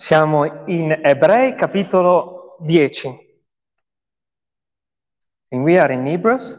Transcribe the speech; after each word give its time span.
Siamo 0.00 0.64
in 0.64 0.98
Ebrei 1.04 1.54
capitolo 1.54 2.56
10. 2.60 3.06
And 5.50 5.62
we 5.62 5.78
are 5.78 5.92
in 5.92 6.06
Hebrews 6.06 6.56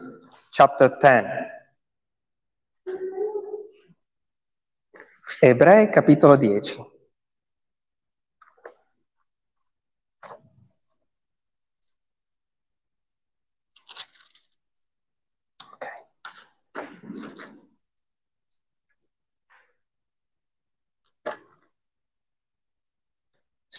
chapter 0.50 0.96
10. 0.96 1.50
Ebrei 5.40 5.90
capitolo 5.90 6.36
10. 6.36 6.91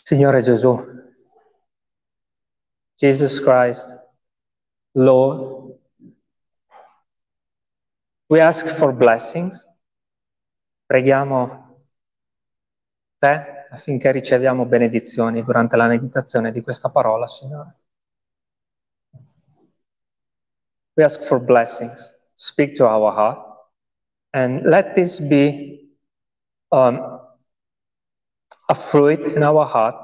Signore 0.03 0.41
Gesù, 0.41 0.77
Jesus 2.95 3.39
Christ, 3.39 3.97
Lord, 4.91 5.79
we 8.27 8.41
ask 8.41 8.67
for 8.67 8.93
blessings. 8.93 9.65
Preghiamo 10.85 11.85
te 13.17 13.67
affinché 13.71 14.11
riceviamo 14.11 14.65
benedizioni 14.65 15.41
durante 15.41 15.77
la 15.77 15.87
meditazione 15.87 16.51
di 16.51 16.61
questa 16.61 16.89
parola, 16.89 17.25
Signore. 17.25 17.75
We 20.95 21.03
ask 21.05 21.23
for 21.23 21.39
blessings. 21.39 22.13
Speak 22.35 22.75
to 22.75 22.85
our 22.85 23.13
heart 23.13 23.39
and 24.33 24.63
let 24.65 24.93
this 24.95 25.21
be 25.21 25.95
um, 26.71 27.22
a 28.65 28.73
fruit 28.73 29.35
in 29.35 29.43
our 29.43 29.65
heart 29.65 29.95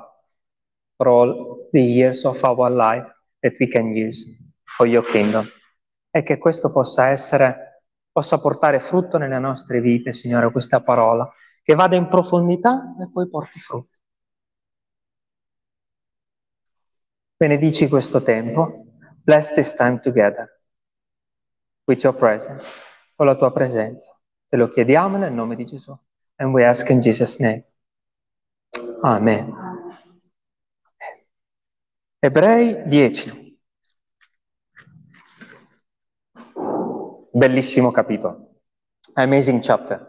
for 0.98 1.08
all 1.08 1.70
the 1.72 1.82
years 1.82 2.26
of 2.26 2.44
our 2.44 2.70
life 2.70 3.08
that 3.42 3.54
we 3.60 3.68
can 3.68 3.96
use 3.96 4.28
for 4.78 4.86
your 4.86 5.04
kingdom. 5.04 5.48
E 6.12 6.24
che 6.24 6.38
questo 6.38 6.72
possa 6.72 7.08
essere, 7.08 7.84
possa 8.12 8.40
portare 8.40 8.80
frutto 8.80 9.18
nelle 9.18 9.40
nostre 9.40 9.80
vite, 9.80 10.12
Signore, 10.12 10.52
questa 10.52 10.82
parola, 10.82 11.32
che 11.62 11.76
vada 11.76 11.96
in 11.96 12.08
profondità 12.08 12.96
e 13.00 13.10
poi 13.12 13.30
porti 13.30 13.60
frutto. 13.60 13.98
Benedici 17.38 17.88
questo 17.88 18.22
tempo. 18.22 18.86
Bless 19.24 19.54
this 19.54 19.74
time 19.74 20.00
together 20.00 20.62
with 21.86 22.04
your 22.04 22.16
presence, 22.16 22.70
con 23.16 23.28
la 23.28 23.36
tua 23.36 23.52
presenza. 23.52 24.12
Te 24.50 24.58
lo 24.58 24.68
chiediamo 24.68 25.18
nel 25.18 25.32
nome 25.32 25.56
di 25.56 25.64
Gesù. 25.64 25.98
And 26.38 26.54
we 26.54 26.66
ask 26.66 26.90
in 26.90 27.00
Jesus' 27.00 27.38
name. 27.38 27.69
Amen. 29.02 29.54
Ebrei 32.20 32.84
10. 32.86 33.58
Bellissimo 37.32 37.92
capitolo. 37.92 38.60
Amazing 39.14 39.62
chapter. 39.62 40.06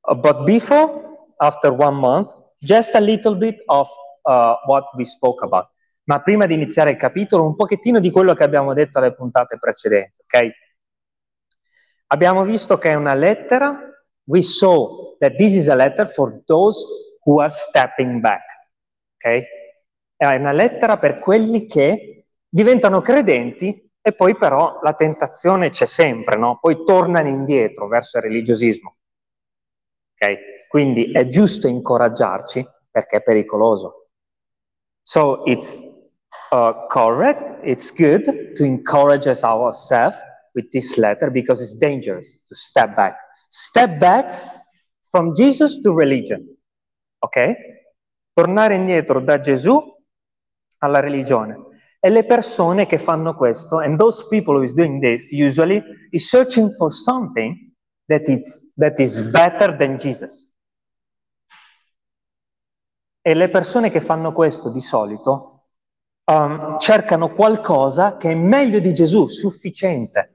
But 0.00 0.44
before, 0.44 1.34
after 1.36 1.70
one 1.70 1.96
month, 1.96 2.32
just 2.60 2.94
a 2.94 3.00
little 3.00 3.34
bit 3.34 3.62
of 3.66 3.88
uh, 4.24 4.56
what 4.66 4.84
we 4.96 5.04
spoke 5.04 5.44
about. 5.44 5.68
Ma 6.04 6.22
prima 6.22 6.46
di 6.46 6.54
iniziare 6.54 6.92
il 6.92 6.96
capitolo, 6.96 7.44
un 7.44 7.56
pochettino 7.56 8.00
di 8.00 8.10
quello 8.10 8.34
che 8.34 8.44
abbiamo 8.44 8.72
detto 8.72 8.98
alle 8.98 9.14
puntate 9.14 9.58
precedenti, 9.58 10.22
ok? 10.22 10.50
Abbiamo 12.06 12.44
visto 12.44 12.78
che 12.78 12.90
è 12.90 12.94
una 12.94 13.14
lettera. 13.14 13.90
We 14.24 14.40
saw 14.40 15.16
that 15.18 15.36
this 15.36 15.54
is 15.54 15.68
a 15.68 15.74
letter 15.74 16.08
for 16.08 16.42
those 16.46 16.78
who 17.24 17.40
are 17.40 17.50
stepping 17.50 18.20
back. 18.20 18.44
Ok? 19.16 19.42
È 20.16 20.34
una 20.36 20.52
lettera 20.52 20.98
per 20.98 21.18
quelli 21.18 21.66
che 21.66 22.26
diventano 22.48 23.00
credenti 23.00 23.90
e 24.00 24.12
poi 24.12 24.36
però 24.36 24.80
la 24.82 24.94
tentazione 24.94 25.70
c'è 25.70 25.86
sempre, 25.86 26.36
no? 26.36 26.58
Poi 26.60 26.84
tornano 26.84 27.28
indietro 27.28 27.88
verso 27.88 28.18
il 28.18 28.24
religiosismo. 28.24 28.96
Ok? 30.14 30.68
Quindi 30.68 31.12
è 31.12 31.26
giusto 31.28 31.68
incoraggiarci 31.68 32.66
perché 32.90 33.16
è 33.16 33.22
pericoloso. 33.22 34.08
So 35.02 35.44
it's 35.46 35.82
uh, 36.50 36.86
correct, 36.88 37.60
it's 37.62 37.92
good 37.92 38.54
to 38.54 38.64
encourage 38.64 39.28
us 39.28 39.42
ourselves 39.42 40.16
with 40.54 40.70
this 40.70 40.96
letter 40.96 41.30
because 41.30 41.62
it's 41.62 41.74
dangerous 41.74 42.38
to 42.46 42.54
step 42.54 42.94
back. 42.94 43.18
Step 43.50 43.98
back 43.98 44.64
from 45.10 45.34
Jesus 45.34 45.80
to 45.80 45.92
religion. 45.92 46.53
Ok? 47.24 47.54
Tornare 48.32 48.74
indietro 48.74 49.20
da 49.20 49.40
Gesù 49.40 49.80
alla 50.78 51.00
religione. 51.00 51.72
E 51.98 52.10
le 52.10 52.26
persone 52.26 52.84
che 52.84 52.98
fanno 52.98 53.34
questo, 53.34 53.78
and 53.78 53.96
those 53.96 54.26
people 54.28 54.56
who 54.56 54.62
is 54.62 54.74
doing 54.74 55.00
this, 55.00 55.30
usually 55.32 55.82
is 56.10 56.28
searching 56.28 56.74
for 56.76 56.92
something 56.92 57.72
that 58.06 58.28
is, 58.28 58.70
that 58.76 58.98
is 58.98 59.22
better 59.22 59.74
than 59.74 59.96
Jesus. 59.96 60.50
E 63.22 63.34
le 63.34 63.48
persone 63.48 63.88
che 63.88 64.02
fanno 64.02 64.34
questo 64.34 64.68
di 64.68 64.82
solito 64.82 65.68
um, 66.24 66.78
cercano 66.78 67.32
qualcosa 67.32 68.18
che 68.18 68.32
è 68.32 68.34
meglio 68.34 68.80
di 68.80 68.92
Gesù, 68.92 69.26
sufficiente. 69.28 70.32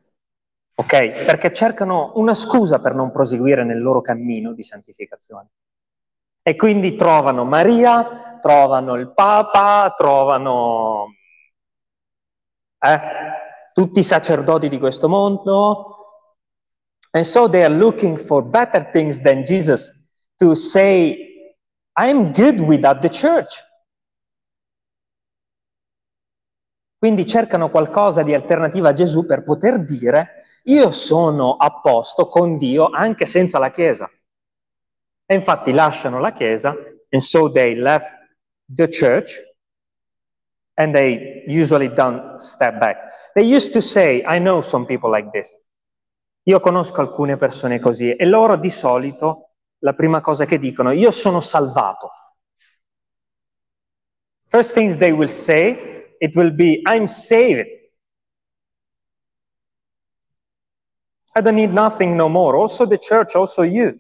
Ok? 0.74 1.26
Perché 1.26 1.54
cercano 1.54 2.14
una 2.16 2.34
scusa 2.34 2.80
per 2.80 2.96
non 2.96 3.12
proseguire 3.12 3.64
nel 3.64 3.80
loro 3.80 4.02
cammino 4.02 4.54
di 4.54 4.64
santificazione. 4.64 5.50
E 6.50 6.56
quindi 6.56 6.96
trovano 6.96 7.46
Maria, 7.46 8.40
trovano 8.42 8.96
il 8.96 9.14
Papa, 9.14 9.94
trovano 9.96 11.14
eh, 12.80 13.00
tutti 13.72 14.00
i 14.00 14.04
sacerdoti 14.04 14.68
di 14.68 14.80
questo 14.80 15.08
mondo. 15.08 15.86
And 17.12 17.24
so 17.24 17.48
they 17.48 17.64
are 17.64 17.72
looking 17.72 18.18
for 18.18 18.44
better 18.44 18.90
things 18.90 19.22
than 19.22 19.44
Jesus 19.44 19.92
to 20.38 20.56
say, 20.56 21.54
I'm 22.00 22.32
good 22.32 22.60
without 22.62 23.02
the 23.02 23.10
church. 23.10 23.64
Quindi 26.98 27.28
cercano 27.28 27.70
qualcosa 27.70 28.24
di 28.24 28.34
alternativa 28.34 28.90
a 28.90 28.94
Gesù 28.94 29.24
per 29.24 29.44
poter 29.44 29.86
dire, 29.86 30.46
io 30.64 30.90
sono 30.90 31.58
a 31.58 31.80
posto 31.80 32.28
con 32.28 32.58
Dio 32.58 32.88
anche 32.88 33.28
senza 33.28 33.60
la 33.60 33.70
Chiesa. 33.70 34.10
E 35.32 35.36
infatti 35.36 35.72
lasciano 35.72 36.20
la 36.20 36.34
chiesa, 36.34 36.76
and 37.12 37.22
so 37.22 37.52
they 37.52 37.76
left 37.76 38.18
the 38.66 38.88
church, 38.88 39.40
and 40.74 40.92
they 40.92 41.44
usually 41.46 41.88
don't 41.94 42.40
step 42.40 42.80
back. 42.80 42.98
They 43.36 43.44
used 43.44 43.72
to 43.74 43.80
say, 43.80 44.24
I 44.26 44.40
know 44.40 44.62
some 44.62 44.88
people 44.88 45.12
like 45.12 45.30
this. 45.32 45.62
Io 46.48 46.60
conosco 46.60 47.02
alcune 47.02 47.38
persone 47.38 47.80
così, 47.80 48.12
e 48.16 48.26
loro 48.26 48.56
di 48.56 48.72
solito 48.72 49.52
la 49.84 49.94
prima 49.94 50.20
cosa 50.20 50.46
che 50.46 50.58
dicono, 50.58 50.92
io 50.94 51.12
sono 51.12 51.42
salvato. 51.42 52.10
First 54.48 54.74
things 54.74 54.98
they 54.98 55.12
will 55.12 55.28
say, 55.28 56.16
it 56.20 56.36
will 56.36 56.52
be, 56.52 56.82
I'm 56.88 57.06
saved. 57.06 57.68
I 61.36 61.42
don't 61.42 61.54
need 61.54 61.72
nothing 61.72 62.16
no 62.16 62.28
more. 62.28 62.58
Also 62.58 62.88
the 62.88 62.98
church, 62.98 63.36
also 63.36 63.62
you. 63.62 64.00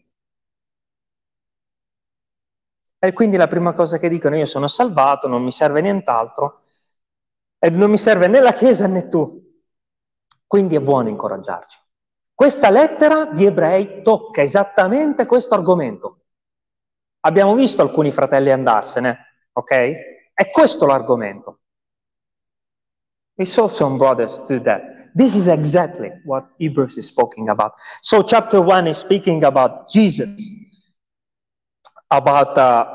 E 3.00 3.14
quindi 3.14 3.38
la 3.38 3.48
prima 3.48 3.74
cosa 3.74 3.98
che 3.98 4.10
dicono, 4.10 4.36
io 4.36 4.46
sono 4.46 4.68
salvato, 4.68 5.28
non 5.28 5.42
mi 5.42 5.52
serve 5.52 5.80
nient'altro, 5.80 6.64
e 7.58 7.70
non 7.70 7.90
mi 7.90 7.98
serve 7.98 8.28
né 8.28 8.42
la 8.42 8.54
Chiesa 8.54 8.88
né 8.88 9.08
tu. 9.08 9.42
Quindi 10.46 10.76
è 10.76 10.82
buono 10.82 11.10
incoraggiarci. 11.10 11.80
Questa 12.34 12.70
lettera 12.70 13.26
di 13.26 13.46
ebrei 13.46 14.02
tocca 14.02 14.42
esattamente 14.42 15.26
questo 15.26 15.54
argomento. 15.54 16.26
Abbiamo 17.22 17.54
visto 17.54 17.82
alcuni 17.82 18.12
fratelli 18.12 18.52
andarsene, 18.52 19.48
ok? 19.52 19.94
È 20.34 20.50
questo 20.50 20.86
l'argomento. 20.86 21.60
We 23.36 23.46
saw 23.46 23.68
some 23.68 23.98
brothers 23.98 24.40
do 24.46 24.62
that. 24.62 25.12
This 25.14 25.36
is 25.36 25.48
exactly 25.48 26.12
what 26.24 26.50
Hebrews 26.58 26.98
is 26.98 27.08
speaking 27.08 27.50
about. 27.50 27.74
So 28.02 28.24
chapter 28.24 28.62
1 28.62 28.88
is 28.88 28.98
speaking 28.98 29.44
about 29.44 29.88
Jesus. 29.90 30.30
About 32.10 32.58
uh, 32.58 32.86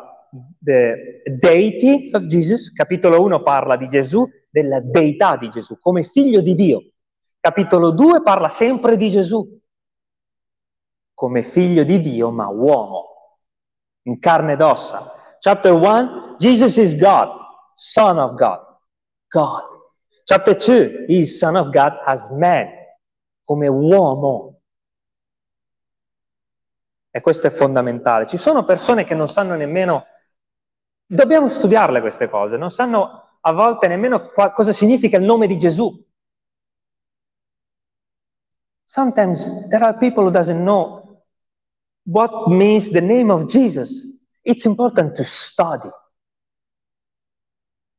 the 0.61 1.23
deity 1.41 2.11
of 2.13 2.27
Jesus. 2.27 2.73
Capitolo 2.73 3.21
1 3.21 3.43
parla 3.43 3.77
di 3.77 3.89
Gesù, 3.89 4.29
della 4.51 4.81
deità 4.81 5.37
di 5.37 5.49
Gesù, 5.49 5.79
come 5.79 6.03
figlio 6.03 6.41
di 6.41 6.55
Dio. 6.55 6.83
Capitolo 7.41 7.93
2 7.93 8.23
parla 8.23 8.49
sempre 8.49 8.97
di 8.97 9.11
Gesù, 9.11 9.61
come 11.13 11.43
figlio 11.43 11.85
di 11.85 12.01
Dio, 12.01 12.31
ma 12.31 12.49
uomo, 12.49 13.39
in 14.05 14.19
carne 14.19 14.53
ed 14.53 14.63
ossa. 14.63 15.13
Chapter 15.41 15.73
1, 15.73 16.37
Jesus 16.39 16.77
is 16.79 16.95
God, 16.97 17.29
Son 17.75 18.19
of 18.19 18.35
God, 18.35 18.61
God. 19.29 19.65
Chapter 20.25 20.57
2, 20.57 21.05
He 21.07 21.21
is 21.21 21.39
Son 21.39 21.55
of 21.55 21.71
God 21.71 21.93
as 22.07 22.31
man, 22.31 22.69
come 23.45 23.69
uomo, 23.69 24.54
e 27.17 27.21
questo 27.21 27.47
è 27.47 27.51
fondamentale. 27.51 28.27
Ci 28.27 28.39
sono 28.39 28.65
persone 28.65 29.05
che 29.05 29.15
non 29.15 29.29
sanno 29.29 29.55
nemmeno 29.55 30.07
Dobbiamo 31.07 31.49
studiarle 31.49 32.01
queste 32.01 32.29
cose, 32.29 32.57
non 32.57 32.71
sanno 32.71 33.29
a 33.41 33.53
volte 33.53 33.89
nemmeno 33.89 34.31
qua, 34.31 34.53
cosa 34.53 34.73
significa 34.73 35.19
il 35.19 35.25
nome 35.25 35.47
di 35.47 35.59
Gesù. 35.59 36.03
Sometimes 38.85 39.45
there 39.69 39.85
are 39.85 39.97
people 39.99 40.25
who 40.25 40.31
doesn't 40.31 40.61
know 40.61 41.23
what 42.05 42.49
means 42.49 42.91
the 42.91 43.01
name 43.01 43.31
of 43.31 43.45
Jesus. 43.45 44.05
It's 44.43 44.65
important 44.65 45.15
to 45.17 45.25
study. 45.25 45.91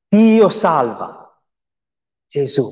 Dio 0.08 0.50
salva. 0.50 1.22
Gesù. 2.28 2.72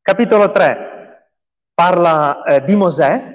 Capitolo 0.00 0.50
3 0.50 0.95
parla 1.76 2.42
eh, 2.42 2.64
di 2.64 2.74
Mosè, 2.74 3.34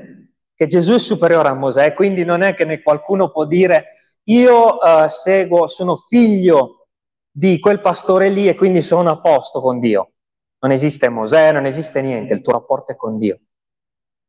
che 0.55 0.65
Gesù 0.65 0.93
è 0.93 0.99
superiore 0.99 1.49
a 1.49 1.53
Mosè, 1.53 1.93
quindi 1.93 2.25
non 2.25 2.41
è 2.41 2.55
che 2.55 2.81
qualcuno 2.81 3.29
può 3.29 3.45
dire 3.45 3.85
io 4.23 4.77
uh, 4.77 5.07
seguo, 5.07 5.67
sono 5.67 5.95
figlio 5.95 6.87
di 7.29 7.59
quel 7.59 7.81
pastore 7.81 8.29
lì 8.29 8.47
e 8.47 8.55
quindi 8.55 8.81
sono 8.81 9.11
a 9.11 9.19
posto 9.19 9.61
con 9.61 9.79
Dio. 9.79 10.13
Non 10.59 10.71
esiste 10.71 11.07
Mosè, 11.09 11.51
non 11.51 11.65
esiste 11.65 12.01
niente, 12.01 12.33
il 12.33 12.41
tuo 12.41 12.53
rapporto 12.53 12.91
è 12.91 12.95
con 12.95 13.19
Dio. 13.19 13.39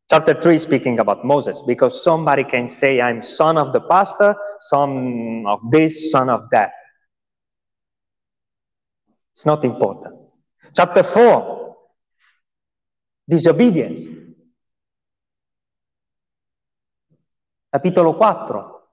Chapter 0.06 0.36
3 0.36 0.58
speaking 0.58 0.98
about 0.98 1.22
Moses, 1.22 1.62
because 1.62 2.02
somebody 2.02 2.44
can 2.44 2.68
say 2.68 3.00
I'm 3.00 3.20
son 3.20 3.56
of 3.56 3.72
the 3.72 3.80
pastor, 3.80 4.36
son 4.58 5.44
of 5.46 5.60
this, 5.70 6.10
son 6.10 6.28
of 6.28 6.48
that. 6.50 6.70
It's 9.30 9.46
not 9.46 9.64
important. 9.64 10.14
Chapter 10.72 11.02
4, 11.02 11.61
disobedience. 13.24 14.20
Capitolo 17.68 18.14
4, 18.16 18.90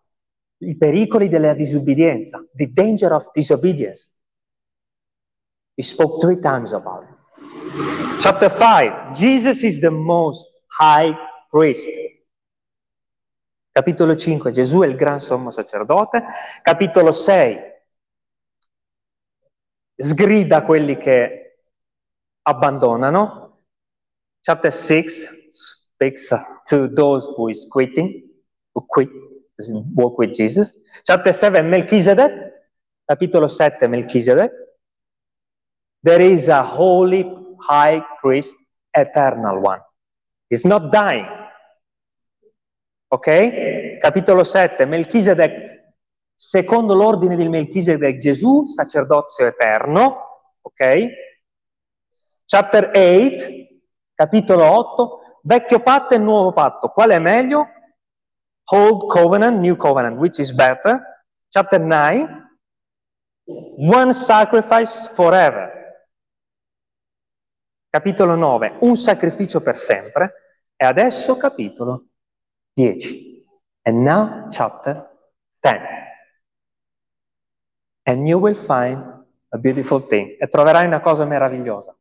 i 0.59 0.77
pericoli 0.77 1.27
della 1.27 1.53
disobbedienza, 1.53 2.45
the 2.53 2.71
danger 2.71 3.11
of 3.11 3.29
disobedience. 3.31 4.11
We 5.75 5.83
spoke 5.83 6.19
three 6.19 6.39
times 6.39 6.71
about 6.71 7.03
it. 7.03 8.19
Chapter 8.19 8.49
5, 8.49 9.13
Jesus 9.13 9.63
is 9.63 9.79
the 9.79 9.89
most 9.89 10.49
high 10.77 11.13
priest. 11.49 11.89
Capitolo 13.71 14.15
5, 14.15 14.51
Gesù 14.51 14.81
è 14.81 14.87
il 14.87 14.95
gran 14.95 15.19
sommo 15.21 15.51
sacerdote. 15.51 16.23
Capitolo 16.61 17.11
6, 17.11 17.57
sgrida 19.95 20.63
quelli 20.63 20.97
che 20.97 21.61
abbandonano. 22.41 23.48
Chapter 24.43 24.71
6 24.71 25.25
speaks 25.51 26.29
to 26.67 26.87
those 26.87 27.27
who 27.35 27.49
is 27.49 27.67
quitting 27.69 28.29
who 28.73 28.85
quit, 28.87 29.09
walk 29.95 30.17
with 30.17 30.33
Jesus. 30.33 30.73
Chapter 31.05 31.31
7, 31.31 31.69
Melchizedek. 31.69 32.31
Capitolo 33.07 33.47
7, 33.47 33.89
Melchizedek. 33.89 34.51
There 36.03 36.21
is 36.21 36.47
a 36.47 36.63
holy 36.63 37.25
high 37.59 38.01
priest, 38.21 38.55
eternal 38.95 39.59
one. 39.59 39.81
He's 40.49 40.65
not 40.65 40.91
dying. 40.91 41.27
Ok? 43.11 43.97
Capitolo 43.99 44.43
7, 44.43 44.85
Melchizedek, 44.85 45.51
secondo 46.35 46.93
l'ordine 46.93 47.35
di 47.35 47.47
Melchizedek, 47.49 48.17
Gesù, 48.17 48.65
sacerdozio 48.67 49.47
eterno. 49.47 50.51
Ok? 50.61 51.07
Chapter 52.45 52.91
8, 52.93 53.68
capitolo 54.19 54.65
8, 54.65 55.39
vecchio 55.43 55.79
patto 55.79 56.13
e 56.13 56.17
nuovo 56.17 56.51
patto. 56.51 56.89
Qual 56.89 57.09
è 57.09 57.19
meglio? 57.19 57.69
Old 58.71 59.07
covenant, 59.07 59.59
new 59.59 59.77
covenant, 59.77 60.17
which 60.17 60.39
is 60.39 60.51
better? 60.51 61.23
Chapter 61.47 61.79
9, 61.79 62.27
one 63.77 64.13
sacrifice 64.13 65.09
forever. 65.13 65.71
Capitolo 67.89 68.35
9, 68.35 68.79
un 68.81 68.97
sacrificio 68.97 69.61
per 69.61 69.77
sempre. 69.77 70.33
E 70.75 70.85
adesso 70.85 71.37
capitolo 71.37 72.07
10. 72.73 73.45
And 73.83 74.03
now 74.03 74.49
chapter 74.49 75.17
10. 75.61 75.81
And 78.03 78.27
you 78.27 78.37
will 78.37 78.53
find 78.53 79.01
a 79.47 79.57
beautiful 79.57 80.05
thing. 80.05 80.35
E 80.37 80.47
troverai 80.49 80.85
una 80.85 80.99
cosa 80.99 81.23
meravigliosa. 81.23 81.98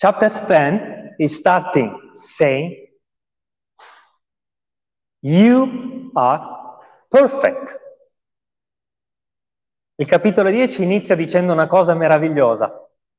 Chapter 0.00 0.30
10 0.30 1.16
is 1.18 1.34
starting 1.34 1.92
saying 2.14 2.88
You 5.20 6.10
are 6.14 6.40
perfect. 7.10 7.78
Il 9.96 10.06
capitolo 10.06 10.48
10 10.48 10.82
inizia 10.82 11.14
dicendo 11.14 11.52
una 11.52 11.66
cosa 11.66 11.92
meravigliosa, 11.92 12.72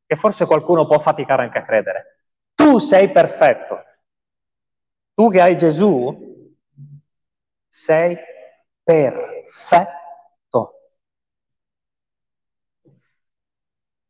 che 0.07 0.15
forse 0.15 0.47
qualcuno 0.47 0.87
può 0.87 0.97
faticare 0.97 1.43
anche 1.43 1.59
a 1.59 1.65
credere. 1.65 2.23
Tu 2.55 2.79
sei 2.79 3.11
perfetto. 3.11 3.83
Tu 5.13 5.29
che 5.29 5.39
hai 5.39 5.55
Gesù 5.55 6.57
sei 7.69 8.17
perfetto. 8.83 10.00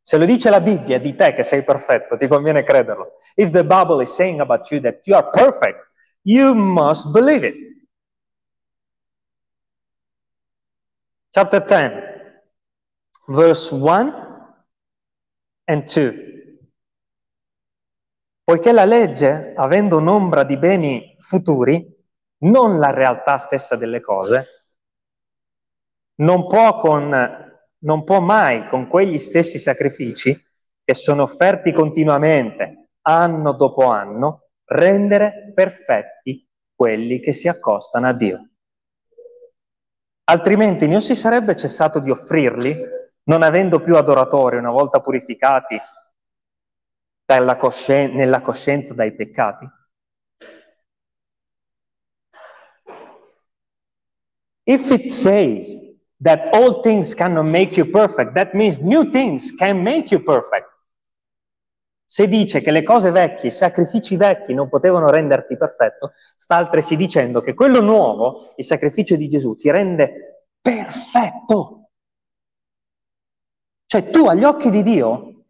Se 0.02 0.18
lo 0.18 0.24
dice 0.24 0.50
la 0.50 0.60
Bibbia 0.60 0.98
di 0.98 1.14
te 1.14 1.32
che 1.32 1.44
sei 1.44 1.62
perfetto, 1.62 2.16
ti 2.16 2.26
conviene 2.26 2.64
crederlo. 2.64 3.14
If 3.34 3.50
the 3.50 3.64
Bible 3.64 4.02
is 4.02 4.12
saying 4.12 4.40
about 4.40 4.68
you 4.70 4.80
that 4.80 5.06
you 5.06 5.16
are 5.16 5.30
perfect, 5.30 5.78
you 6.22 6.54
must 6.54 7.10
believe 7.12 7.46
it. 7.46 7.72
chapter 11.32 11.64
10, 11.64 11.92
verse 13.28 13.70
1 13.72 14.12
and 15.64 15.84
2. 15.86 16.30
Poiché 18.44 18.72
la 18.72 18.84
legge, 18.84 19.54
avendo 19.56 19.96
un'ombra 19.96 20.44
di 20.44 20.58
beni 20.58 21.16
futuri, 21.18 21.88
non 22.40 22.78
la 22.78 22.90
realtà 22.90 23.38
stessa 23.38 23.76
delle 23.76 24.00
cose, 24.00 24.66
non 26.16 26.46
può, 26.46 26.78
con, 26.78 27.41
non 27.82 28.04
può 28.04 28.20
mai 28.20 28.66
con 28.68 28.88
quegli 28.88 29.18
stessi 29.18 29.58
sacrifici 29.58 30.40
che 30.84 30.94
sono 30.94 31.22
offerti 31.22 31.72
continuamente, 31.72 32.88
anno 33.02 33.52
dopo 33.52 33.86
anno, 33.86 34.48
rendere 34.64 35.52
perfetti 35.54 36.46
quelli 36.74 37.20
che 37.20 37.32
si 37.32 37.48
accostano 37.48 38.08
a 38.08 38.12
Dio. 38.12 38.48
Altrimenti 40.24 40.88
non 40.88 41.02
si 41.02 41.14
sarebbe 41.14 41.56
cessato 41.56 41.98
di 41.98 42.10
offrirli, 42.10 42.76
non 43.24 43.42
avendo 43.42 43.80
più 43.80 43.96
adoratori 43.96 44.56
una 44.56 44.70
volta 44.70 45.00
purificati 45.00 45.78
coscien- 47.58 48.14
nella 48.14 48.40
coscienza 48.40 48.94
dai 48.94 49.14
peccati? 49.14 49.68
If 54.64 54.90
it 54.90 55.06
says 55.08 55.91
that 56.22 56.52
all 56.52 56.80
things 56.80 57.14
cannot 57.14 57.46
make 57.46 57.76
you 57.76 57.90
perfect, 57.90 58.34
that 58.34 58.54
means 58.54 58.78
new 58.78 59.10
things 59.10 59.52
can 59.52 59.82
make 59.82 60.12
you 60.12 60.22
perfect. 60.22 60.70
Se 62.04 62.28
dice 62.28 62.60
che 62.60 62.70
le 62.70 62.82
cose 62.82 63.10
vecchie, 63.10 63.48
i 63.48 63.52
sacrifici 63.52 64.16
vecchi 64.16 64.54
non 64.54 64.68
potevano 64.68 65.10
renderti 65.10 65.56
perfetto, 65.56 66.12
sta 66.36 66.56
altresì 66.56 66.94
dicendo 66.94 67.40
che 67.40 67.54
quello 67.54 67.80
nuovo, 67.80 68.52
il 68.56 68.64
sacrificio 68.64 69.16
di 69.16 69.28
Gesù, 69.28 69.56
ti 69.56 69.70
rende 69.70 70.50
perfetto. 70.60 71.90
Cioè 73.86 74.10
tu 74.10 74.26
agli 74.26 74.44
occhi 74.44 74.70
di 74.70 74.82
Dio 74.82 75.44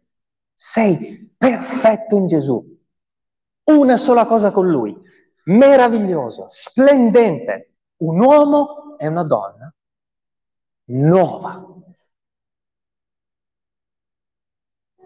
sei 0.53 1.33
perfetto 1.37 2.15
in 2.15 2.27
Gesù. 2.27 2.65
Una 3.65 3.97
sola 3.97 4.25
cosa 4.25 4.51
con 4.51 4.69
Lui, 4.69 4.97
meraviglioso, 5.45 6.45
splendente, 6.47 7.75
un 7.97 8.19
uomo 8.23 8.97
e 8.97 9.07
una 9.07 9.23
donna 9.23 9.73
nuova. 10.87 11.65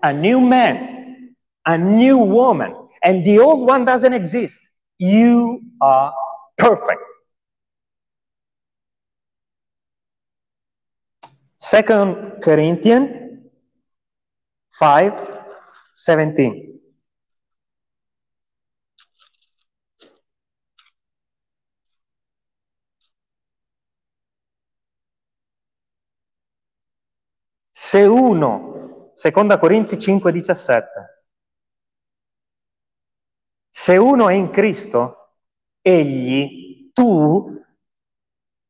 A 0.01 0.13
new 0.13 0.39
man 0.39 0.97
a 1.67 1.77
new 1.77 2.17
woman, 2.17 2.73
and 3.03 3.25
the 3.25 3.39
old 3.39 3.67
one 3.67 3.83
doesn't 3.83 4.13
exist. 4.13 4.59
You 4.97 5.61
are 5.81 6.13
perfect. 6.57 7.01
Second 11.59 12.41
Corinthians 12.41 13.41
5 14.79 15.43
17. 15.93 16.76
Se 27.87 28.03
uno, 28.03 29.11
seconda 29.13 29.57
Corinzi 29.57 29.97
5, 29.97 30.33
17, 30.33 31.23
se 33.69 33.95
uno 33.95 34.27
è 34.27 34.33
in 34.33 34.49
Cristo, 34.49 35.35
egli, 35.79 36.91
tu, 36.91 37.63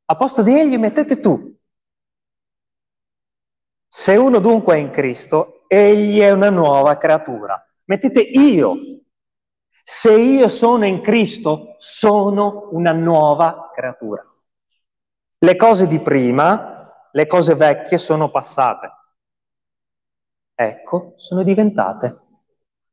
A 0.06 0.16
posto 0.16 0.44
di 0.44 0.56
egli 0.56 0.78
mettete 0.78 1.20
tu. 1.20 1.58
Se 3.88 4.16
uno 4.16 4.38
dunque 4.38 4.76
è 4.76 4.78
in 4.78 4.92
Cristo, 4.92 5.64
egli 5.66 6.20
è 6.20 6.30
una 6.30 6.52
nuova 6.52 6.96
creatura. 6.98 7.60
Mettete 7.86 8.22
io. 8.22 8.76
Se 9.82 10.14
io 10.14 10.48
sono 10.48 10.86
in 10.86 11.02
Cristo, 11.02 11.76
sono 11.80 12.70
una 12.74 12.92
nuova 12.92 13.72
creatura. 13.74 14.24
Le 15.40 15.56
cose 15.56 15.88
di 15.88 16.00
prima, 16.02 17.10
le 17.12 17.26
cose 17.26 17.56
vecchie 17.56 17.98
sono 17.98 18.30
passate. 18.30 18.92
Ecco, 20.60 21.14
sono 21.18 21.44
diventate 21.44 22.20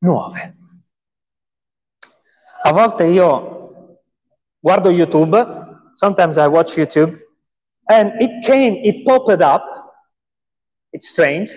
nuove. 0.01 0.57
A 2.63 2.73
volte 2.73 3.05
io 3.05 4.01
guardo 4.61 4.91
YouTube, 4.91 5.91
sometimes 5.95 6.37
I 6.37 6.45
watch 6.45 6.77
YouTube, 6.77 7.19
and 7.85 8.21
it 8.21 8.45
came, 8.45 8.83
it 8.83 9.03
popped 9.03 9.41
up, 9.41 9.63
it's 10.91 11.09
strange, 11.09 11.51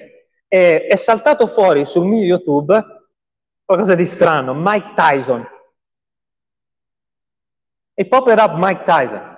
e 0.48 0.88
è 0.88 0.96
saltato 0.96 1.46
fuori 1.46 1.84
sul 1.84 2.06
mio 2.06 2.24
YouTube 2.24 2.82
qualcosa 3.66 3.94
di 3.94 4.06
strano, 4.06 4.54
Mike 4.54 4.94
Tyson. 4.96 5.46
It 7.96 8.08
popped 8.08 8.40
up 8.40 8.54
Mike 8.56 8.84
Tyson. 8.84 9.38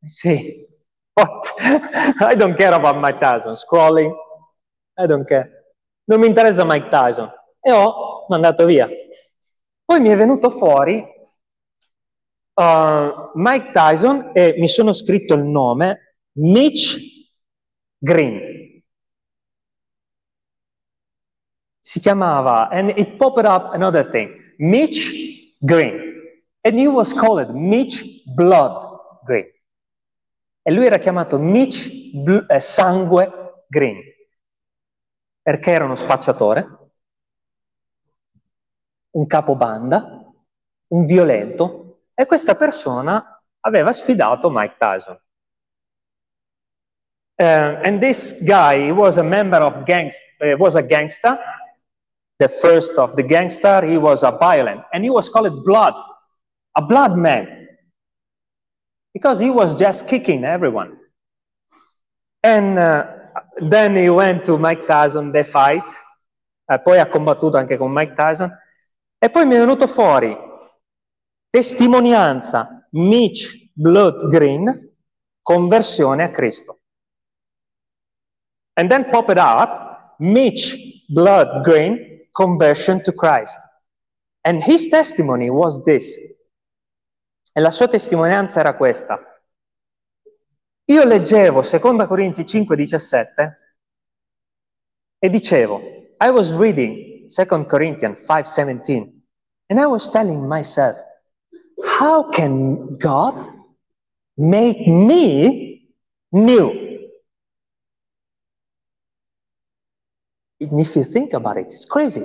Sì, 0.00 0.66
what? 1.12 1.54
I 2.18 2.34
don't 2.34 2.56
care 2.56 2.74
about 2.74 2.96
Mike 2.96 3.20
Tyson, 3.20 3.54
scrolling, 3.54 4.12
I 4.96 5.06
don't 5.06 5.24
care. 5.24 5.59
Non 6.10 6.18
mi 6.18 6.26
interessa 6.26 6.64
Mike 6.64 6.88
Tyson. 6.88 7.30
E 7.60 7.72
ho 7.72 8.26
mandato 8.28 8.64
via. 8.66 8.88
Poi 9.84 10.00
mi 10.00 10.08
è 10.08 10.16
venuto 10.16 10.50
fuori 10.50 11.04
uh, 12.54 13.30
Mike 13.34 13.70
Tyson 13.70 14.32
e 14.34 14.56
mi 14.58 14.68
sono 14.68 14.92
scritto 14.92 15.34
il 15.34 15.44
nome 15.44 16.16
Mitch 16.32 16.96
Green. 17.96 18.50
si 21.90 21.98
chiamava, 21.98 22.68
and 22.70 22.90
it 22.96 23.16
popped 23.16 23.44
up 23.44 23.72
another 23.72 24.04
thing, 24.04 24.30
Mitch 24.58 25.10
Green. 25.58 26.22
And 26.62 26.78
he 26.78 26.86
was 26.86 27.12
called 27.12 27.52
Mitch 27.52 28.04
Blood 28.36 29.24
Green. 29.24 29.50
E 30.62 30.70
lui 30.70 30.86
era 30.86 30.98
chiamato 30.98 31.36
Mitch 31.38 32.12
Bl- 32.12 32.46
eh, 32.48 32.60
Sangue 32.60 33.64
Green, 33.66 33.98
perché 35.50 35.72
era 35.72 35.84
uno 35.84 35.96
spacciatore, 35.96 36.78
un 39.16 39.26
capobanda, 39.26 40.32
un 40.92 41.04
violento, 41.04 42.02
e 42.14 42.24
questa 42.24 42.54
persona 42.54 43.42
aveva 43.58 43.92
sfidato 43.92 44.48
Mike 44.48 44.76
Tyson. 44.78 45.20
Uh, 47.34 47.80
and 47.82 47.98
this 47.98 48.40
guy 48.44 48.92
was 48.92 49.16
a 49.16 49.24
member 49.24 49.60
of 49.60 49.82
gangs, 49.82 50.20
uh, 50.38 50.54
was 50.56 50.76
a 50.76 50.82
gangster, 50.82 51.36
the 52.36 52.46
first 52.46 52.96
of 52.96 53.14
the 53.14 53.24
gangster, 53.24 53.84
he 53.84 53.96
was 53.96 54.22
a 54.22 54.30
violent, 54.30 54.84
and 54.92 55.02
he 55.02 55.10
was 55.10 55.28
called 55.28 55.64
Blood, 55.64 55.94
a 56.76 56.82
blood 56.82 57.16
man, 57.16 57.66
because 59.12 59.40
he 59.40 59.50
was 59.50 59.74
just 59.74 60.06
kicking 60.06 60.44
everyone. 60.44 60.96
And 62.44 62.78
uh, 62.78 63.19
then 63.56 63.96
he 63.96 64.08
went 64.08 64.44
to 64.44 64.58
Mike 64.58 64.86
Tyson, 64.86 65.30
the 65.32 65.44
fight, 65.44 65.84
uh, 66.66 66.80
poi 66.80 66.98
ha 66.98 67.08
combattuto 67.08 67.56
anche 67.56 67.76
con 67.76 67.90
Mike 67.92 68.14
Tyson, 68.14 68.50
e 69.18 69.30
poi 69.30 69.44
mi 69.46 69.54
è 69.54 69.58
venuto 69.58 69.86
fuori 69.86 70.36
testimonianza 71.50 72.86
Mitch 72.90 73.70
Blood 73.72 74.28
Green, 74.28 74.94
conversione 75.42 76.22
a 76.22 76.30
Cristo. 76.30 76.78
And 78.74 78.88
then 78.88 79.10
pop 79.10 79.28
it 79.30 79.38
up, 79.38 80.14
Mitch 80.18 81.04
Blood 81.08 81.62
Green, 81.62 82.28
conversion 82.30 83.02
to 83.02 83.12
Christ. 83.12 83.58
And 84.42 84.62
his 84.62 84.88
testimony 84.88 85.50
was 85.50 85.82
this. 85.82 86.14
E 87.52 87.60
la 87.60 87.70
sua 87.70 87.88
testimonianza 87.88 88.60
era 88.60 88.76
questa. 88.76 89.29
Io 90.90 91.04
leggevo 91.04 91.62
2 91.62 92.06
Corinzi 92.06 92.42
5:17 92.42 93.58
e 95.20 95.28
dicevo, 95.28 95.80
I 96.18 96.30
was 96.30 96.52
reading 96.52 97.28
2 97.28 97.66
Corinthians 97.66 98.18
5:17 98.26 99.08
and 99.68 99.78
I 99.78 99.86
was 99.86 100.10
telling 100.10 100.44
myself, 100.48 101.00
how 101.84 102.28
can 102.30 102.96
God 102.96 103.36
make 104.36 104.84
me 104.88 105.88
new? 106.32 106.70
And 110.58 110.80
if 110.80 110.96
you 110.96 111.04
think 111.04 111.34
about 111.34 111.56
it, 111.56 111.66
it's 111.66 111.86
crazy. 111.86 112.24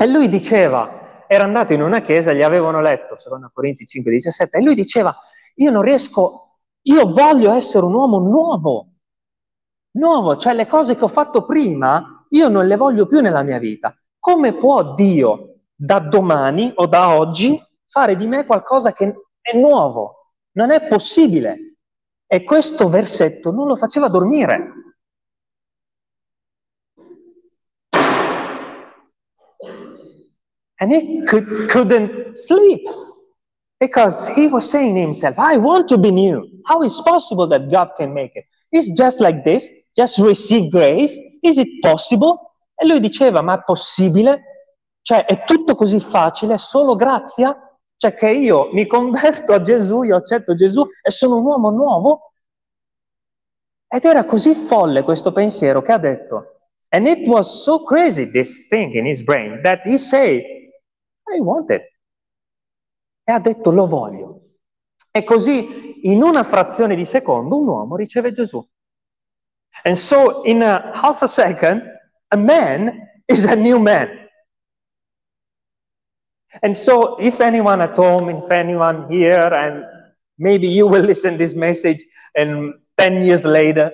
E 0.00 0.06
lui 0.06 0.28
diceva, 0.28 1.05
era 1.28 1.44
andato 1.44 1.72
in 1.72 1.82
una 1.82 2.00
chiesa, 2.00 2.32
gli 2.32 2.42
avevano 2.42 2.80
letto, 2.80 3.16
secondo 3.16 3.50
Corinzi 3.52 3.84
5, 3.84 4.10
17, 4.10 4.58
e 4.58 4.62
lui 4.62 4.74
diceva, 4.74 5.16
io 5.56 5.70
non 5.70 5.82
riesco, 5.82 6.58
io 6.82 7.08
voglio 7.08 7.52
essere 7.52 7.84
un 7.84 7.94
uomo 7.94 8.18
nuovo, 8.18 8.88
nuovo, 9.92 10.36
cioè 10.36 10.54
le 10.54 10.66
cose 10.66 10.96
che 10.96 11.04
ho 11.04 11.08
fatto 11.08 11.44
prima, 11.44 12.26
io 12.30 12.48
non 12.48 12.66
le 12.66 12.76
voglio 12.76 13.06
più 13.06 13.20
nella 13.20 13.42
mia 13.42 13.58
vita. 13.58 13.94
Come 14.18 14.54
può 14.54 14.94
Dio 14.94 15.60
da 15.74 15.98
domani 15.98 16.72
o 16.74 16.86
da 16.86 17.16
oggi 17.16 17.60
fare 17.86 18.16
di 18.16 18.26
me 18.26 18.44
qualcosa 18.44 18.92
che 18.92 19.14
è 19.40 19.56
nuovo? 19.56 20.32
Non 20.52 20.70
è 20.70 20.86
possibile. 20.86 21.76
E 22.26 22.42
questo 22.42 22.88
versetto 22.88 23.52
non 23.52 23.66
lo 23.66 23.76
faceva 23.76 24.08
dormire. 24.08 24.85
And 30.80 30.92
he 30.92 31.24
could, 31.24 31.68
couldn't 31.70 32.36
sleep 32.36 32.86
because 33.80 34.28
he 34.28 34.46
was 34.46 34.68
saying 34.68 34.96
himself, 34.96 35.38
I 35.38 35.56
want 35.56 35.88
to 35.88 35.98
be 35.98 36.10
new. 36.10 36.48
How 36.66 36.82
is 36.82 37.00
possible 37.04 37.46
that 37.48 37.70
God 37.70 37.90
can 37.96 38.12
make 38.12 38.36
it? 38.36 38.44
It's 38.72 38.90
just 38.90 39.20
like 39.20 39.44
this, 39.44 39.68
just 39.96 40.18
receive 40.18 40.70
grace. 40.70 41.18
Is 41.42 41.58
it 41.58 41.80
possible? 41.82 42.52
E 42.78 42.86
lui 42.86 43.00
diceva, 43.00 43.40
ma 43.40 43.54
è 43.54 43.62
possibile? 43.64 44.42
Cioè, 45.02 45.24
è 45.24 45.44
tutto 45.44 45.74
così 45.74 46.00
facile, 46.00 46.54
è 46.54 46.58
solo 46.58 46.94
grazia? 46.94 47.56
Cioè 47.96 48.14
che 48.14 48.30
io 48.30 48.70
mi 48.72 48.86
converto 48.86 49.52
a 49.54 49.62
Gesù, 49.62 50.02
io 50.02 50.16
accetto 50.16 50.54
Gesù 50.54 50.86
e 51.02 51.10
sono 51.10 51.36
un 51.36 51.44
uomo 51.44 51.70
nuovo? 51.70 52.32
Ed 53.88 54.04
era 54.04 54.24
così 54.24 54.52
folle 54.54 55.02
questo 55.02 55.32
pensiero 55.32 55.80
che 55.80 55.92
ha 55.92 55.98
detto, 55.98 56.56
and 56.90 57.06
it 57.06 57.26
was 57.26 57.62
so 57.62 57.82
crazy, 57.84 58.28
this 58.28 58.66
thing 58.68 58.92
in 58.94 59.06
his 59.06 59.22
brain, 59.22 59.62
that 59.62 59.80
he 59.84 59.96
said, 59.96 60.42
I 61.34 61.40
want 61.40 61.70
it. 61.70 61.82
E 63.24 63.32
ha 63.32 63.40
detto 63.40 63.70
lo 63.70 63.86
voglio. 63.86 64.40
E 65.10 65.24
così 65.24 66.08
in 66.08 66.22
una 66.22 66.42
frazione 66.42 66.94
di 66.94 67.04
secondo 67.04 67.58
un 67.58 67.66
uomo 67.66 67.96
riceve 67.96 68.30
Gesù. 68.30 68.64
And 69.84 69.96
so 69.96 70.42
in 70.44 70.62
a 70.62 70.92
half 70.94 71.22
a 71.22 71.26
second, 71.26 71.82
a 72.28 72.36
man 72.36 73.08
is 73.26 73.44
a 73.44 73.54
new 73.54 73.78
man. 73.78 74.08
And 76.62 76.74
so 76.74 77.16
if 77.18 77.40
anyone 77.40 77.82
at 77.82 77.96
home, 77.96 78.30
if 78.30 78.50
anyone 78.50 79.06
here, 79.08 79.52
and 79.52 79.84
maybe 80.38 80.68
you 80.68 80.86
will 80.86 81.04
listen 81.04 81.36
this 81.36 81.54
message 81.54 82.04
and 82.34 82.74
10 82.96 83.22
years 83.22 83.44
later, 83.44 83.92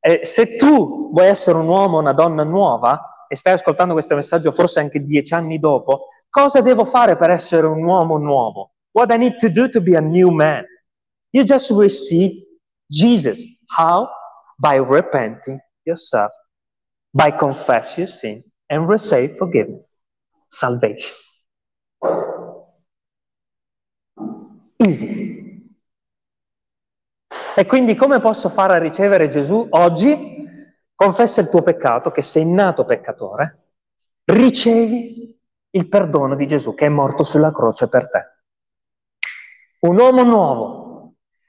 eh, 0.00 0.24
se 0.24 0.56
tu 0.56 1.10
vuoi 1.12 1.26
essere 1.28 1.58
un 1.58 1.68
uomo, 1.68 1.98
una 1.98 2.12
donna 2.12 2.44
nuova, 2.44 3.26
e 3.28 3.36
stai 3.36 3.54
ascoltando 3.54 3.92
questo 3.92 4.14
messaggio 4.14 4.52
forse 4.52 4.80
anche 4.80 5.00
dieci 5.00 5.34
anni 5.34 5.58
dopo, 5.58 6.06
cosa 6.28 6.60
devo 6.60 6.84
fare 6.84 7.16
per 7.16 7.30
essere 7.30 7.66
un 7.66 7.82
uomo 7.82 8.18
nuovo? 8.18 8.72
What 8.92 9.12
I 9.12 9.16
need 9.16 9.38
to 9.38 9.48
do 9.48 9.68
to 9.68 9.80
be 9.80 9.96
a 9.96 10.00
new 10.00 10.30
man? 10.30 10.64
You 11.30 11.44
just 11.44 11.70
receive 11.70 12.44
Jesus. 12.86 13.44
How? 13.76 14.08
By 14.56 14.78
repenting 14.78 15.60
yourself, 15.84 16.32
by 17.12 17.30
confess 17.32 17.96
your 17.96 18.08
sin 18.08 18.42
and 18.68 18.88
receive 18.88 19.36
forgiveness, 19.36 19.96
salvation. 20.48 21.14
Easy. 24.76 25.36
E 27.56 27.66
quindi 27.66 27.94
come 27.94 28.20
posso 28.20 28.48
fare 28.48 28.74
a 28.74 28.78
ricevere 28.78 29.28
Gesù 29.28 29.66
oggi? 29.70 30.36
confessa 30.98 31.40
il 31.40 31.48
tuo 31.48 31.62
peccato, 31.62 32.10
che 32.10 32.22
sei 32.22 32.44
nato 32.44 32.84
peccatore, 32.84 33.66
ricevi 34.24 35.37
il 35.70 35.88
perdono 35.88 36.34
di 36.34 36.46
Gesù 36.46 36.74
che 36.74 36.86
è 36.86 36.88
morto 36.88 37.22
sulla 37.22 37.52
croce 37.52 37.88
per 37.88 38.08
te. 38.08 38.22
Un 39.80 39.98
uomo 39.98 40.22
nuovo. 40.22 40.86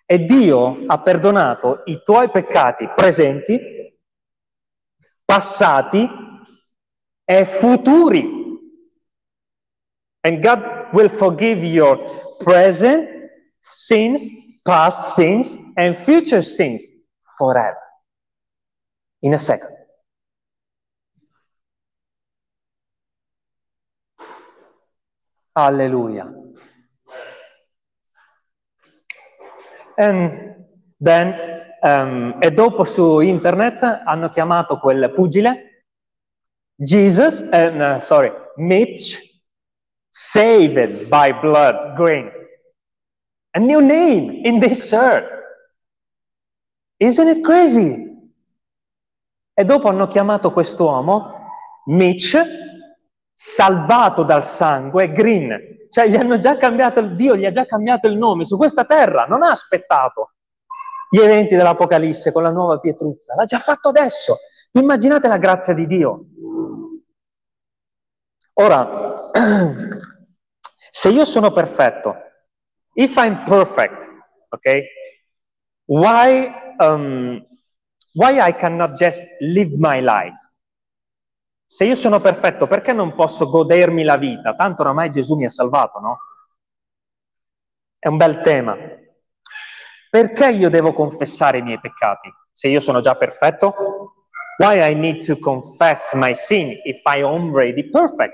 E 0.06 0.26
Dio 0.26 0.86
ha 0.88 1.02
perdonato 1.02 1.84
i 1.86 2.02
tuoi 2.04 2.32
peccati 2.32 2.90
presenti, 2.96 3.60
passati 5.24 6.10
e 7.24 7.46
futuri. 7.46 8.38
And 10.22 10.42
God 10.42 10.90
will 10.94 11.10
forgive 11.10 11.64
your 11.64 12.36
present, 12.40 13.08
sins, 13.60 14.32
past 14.64 15.14
sins, 15.14 15.56
and 15.76 15.96
future 15.96 16.42
sins 16.42 16.90
forever. 17.38 17.78
In 19.20 19.34
a 19.36 19.38
second. 19.38 19.79
Alleluia. 25.66 26.34
And 29.96 30.56
then, 30.98 31.36
um, 31.82 32.38
e 32.40 32.52
dopo 32.52 32.84
su 32.86 33.20
internet 33.20 33.84
hanno 34.06 34.30
chiamato 34.30 34.80
quel 34.80 35.12
pugile 35.14 35.70
Jesus, 36.82 37.42
uh, 37.42 38.00
sorry, 38.00 38.32
Mitch, 38.56 39.20
saved 40.10 41.10
by 41.10 41.34
blood 41.34 41.96
green. 41.98 42.32
A 43.54 43.60
new 43.60 43.82
name 43.82 44.46
in 44.46 44.60
this 44.60 44.94
earth. 44.94 45.28
Isn't 47.00 47.28
it 47.28 47.44
crazy? 47.44 48.08
E 49.54 49.66
dopo 49.66 49.90
hanno 49.90 50.08
chiamato 50.08 50.54
quest'uomo 50.54 51.36
Mitch, 51.88 52.38
salvato 53.42 54.24
dal 54.24 54.44
sangue, 54.44 55.14
Green. 55.14 55.88
Cioè 55.90 56.10
gli 56.10 56.18
hanno 56.18 56.38
già 56.40 56.58
cambiato, 56.58 57.02
Dio 57.02 57.38
gli 57.38 57.46
ha 57.46 57.52
già 57.52 57.66
cambiato 57.66 58.08
il 58.08 58.18
nome 58.18 58.44
su 58.44 58.58
questa 58.58 58.84
terra, 58.84 59.24
non 59.24 59.44
ha 59.44 59.50
aspettato 59.50 60.34
gli 61.10 61.20
eventi 61.20 61.56
dell'Apocalisse 61.56 62.34
con 62.34 62.44
la 62.44 62.52
nuova 62.52 62.80
pietruzza, 62.80 63.36
l'ha 63.36 63.46
già 63.46 63.60
fatto 63.60 63.88
adesso. 63.88 64.40
Immaginate 64.74 65.30
la 65.30 65.38
grazia 65.38 65.74
di 65.74 65.88
Dio. 65.88 66.26
Ora, 68.56 69.32
se 70.92 71.10
io 71.10 71.24
sono 71.24 71.54
perfetto, 71.54 72.16
if 72.96 73.16
I'm 73.16 73.46
perfect, 73.46 74.06
ok? 74.50 74.82
Why, 75.86 76.52
um, 76.80 77.44
why 78.14 78.46
I 78.46 78.54
cannot 78.54 78.96
just 78.96 79.26
live 79.40 79.78
my 79.78 80.02
life? 80.02 80.49
Se 81.72 81.86
io 81.86 81.94
sono 81.94 82.20
perfetto, 82.20 82.66
perché 82.66 82.94
non 82.94 83.14
posso 83.14 83.48
godermi 83.48 84.02
la 84.02 84.18
vita? 84.18 84.56
Tanto 84.56 84.82
oramai 84.82 85.12
Gesù 85.12 85.36
mi 85.36 85.46
ha 85.46 85.52
salvato, 85.52 86.00
no? 86.00 86.20
È 88.00 88.08
un 88.08 88.18
bel 88.18 88.42
tema. 88.42 88.76
Perché 90.10 90.50
io 90.50 90.72
devo 90.72 90.94
confessare 90.94 91.60
i 91.60 91.62
miei 91.62 91.80
peccati? 91.80 92.28
Se 92.52 92.70
io 92.70 92.80
sono 92.80 93.02
già 93.02 93.14
perfetto? 93.14 93.76
Why 94.58 94.90
I 94.90 94.96
need 94.96 95.24
to 95.28 95.38
confess 95.38 96.14
my 96.14 96.34
sin 96.34 96.72
if 96.86 97.02
I 97.06 97.20
am 97.20 97.54
already 97.54 97.88
perfect? 97.88 98.34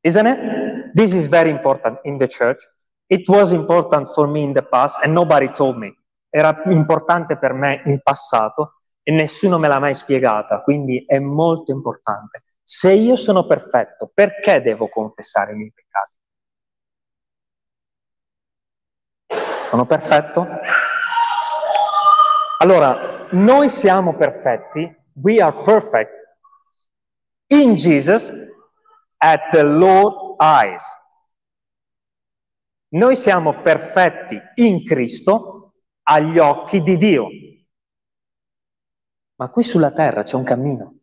Isn't 0.00 0.26
it? 0.26 0.92
This 0.94 1.12
is 1.12 1.28
very 1.28 1.50
important 1.50 2.00
in 2.04 2.16
the 2.16 2.28
church. 2.28 2.66
It 3.08 3.28
was 3.28 3.52
important 3.52 4.08
for 4.14 4.26
me 4.26 4.40
in 4.40 4.54
the 4.54 4.62
past 4.62 4.98
and 5.02 5.12
nobody 5.12 5.50
told 5.52 5.76
me. 5.76 5.94
Era 6.30 6.62
importante 6.64 7.36
per 7.36 7.52
me 7.52 7.82
in 7.84 8.00
passato 8.02 8.75
e 9.08 9.12
nessuno 9.12 9.56
me 9.56 9.68
l'ha 9.68 9.78
mai 9.78 9.94
spiegata, 9.94 10.62
quindi 10.62 11.04
è 11.06 11.20
molto 11.20 11.70
importante. 11.70 12.42
Se 12.60 12.90
io 12.90 13.14
sono 13.14 13.46
perfetto, 13.46 14.10
perché 14.12 14.60
devo 14.60 14.88
confessare 14.88 15.52
i 15.52 15.54
miei 15.54 15.72
peccati? 15.72 16.12
Sono 19.68 19.86
perfetto? 19.86 20.44
Allora, 22.58 23.28
noi 23.30 23.70
siamo 23.70 24.16
perfetti, 24.16 24.92
we 25.22 25.40
are 25.40 25.62
perfect 25.62 26.10
in 27.52 27.76
Jesus 27.76 28.32
at 29.18 29.50
the 29.50 29.62
Lord 29.62 30.40
eyes. 30.40 30.84
Noi 32.94 33.14
siamo 33.14 33.62
perfetti 33.62 34.36
in 34.56 34.82
Cristo 34.82 35.74
agli 36.02 36.38
occhi 36.38 36.82
di 36.82 36.96
Dio. 36.96 37.28
Ma 39.36 39.50
qui 39.50 39.64
sulla 39.64 39.90
terra 39.92 40.22
c'è 40.22 40.34
un 40.36 40.44
cammino. 40.44 40.98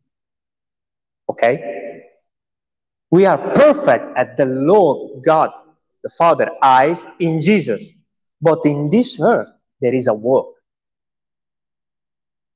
Ok? 1.26 1.60
We 3.10 3.28
are 3.28 3.52
perfect 3.52 4.16
at 4.16 4.36
the 4.36 4.46
Lord 4.46 5.22
God, 5.22 5.52
the 6.02 6.10
Father 6.10 6.58
eyes 6.60 7.06
in 7.18 7.40
Jesus. 7.40 7.96
But 8.40 8.66
in 8.66 8.90
this 8.90 9.20
earth 9.20 9.52
there 9.80 9.96
is 9.96 10.08
a 10.08 10.14
work. 10.14 10.64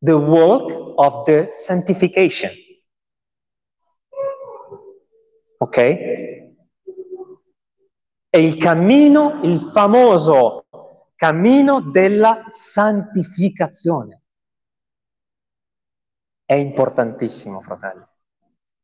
The 0.02 0.18
work 0.18 0.96
of 0.98 1.26
the 1.26 1.50
sanctification. 1.54 2.52
Ok? 5.60 5.78
È 8.30 8.38
il 8.38 8.58
cammino, 8.58 9.42
il 9.44 9.60
famoso 9.60 10.66
cammino 11.16 11.82
della 11.82 12.44
santificazione. 12.52 14.24
È 16.48 16.54
importantissimo, 16.54 17.60
fratelli. 17.60 18.06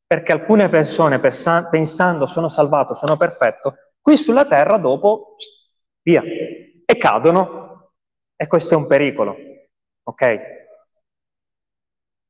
Perché 0.05 0.33
alcune 0.33 0.67
persone 0.67 1.21
pensando 1.21 2.25
sono 2.25 2.49
salvato, 2.49 2.93
sono 2.93 3.15
perfetto, 3.15 3.75
qui 4.01 4.17
sulla 4.17 4.45
terra 4.45 4.77
dopo, 4.77 5.37
via, 6.01 6.21
e 6.21 6.97
cadono. 6.97 7.93
E 8.35 8.47
questo 8.47 8.73
è 8.73 8.77
un 8.77 8.85
pericolo. 8.85 9.37
Ok? 10.03 10.39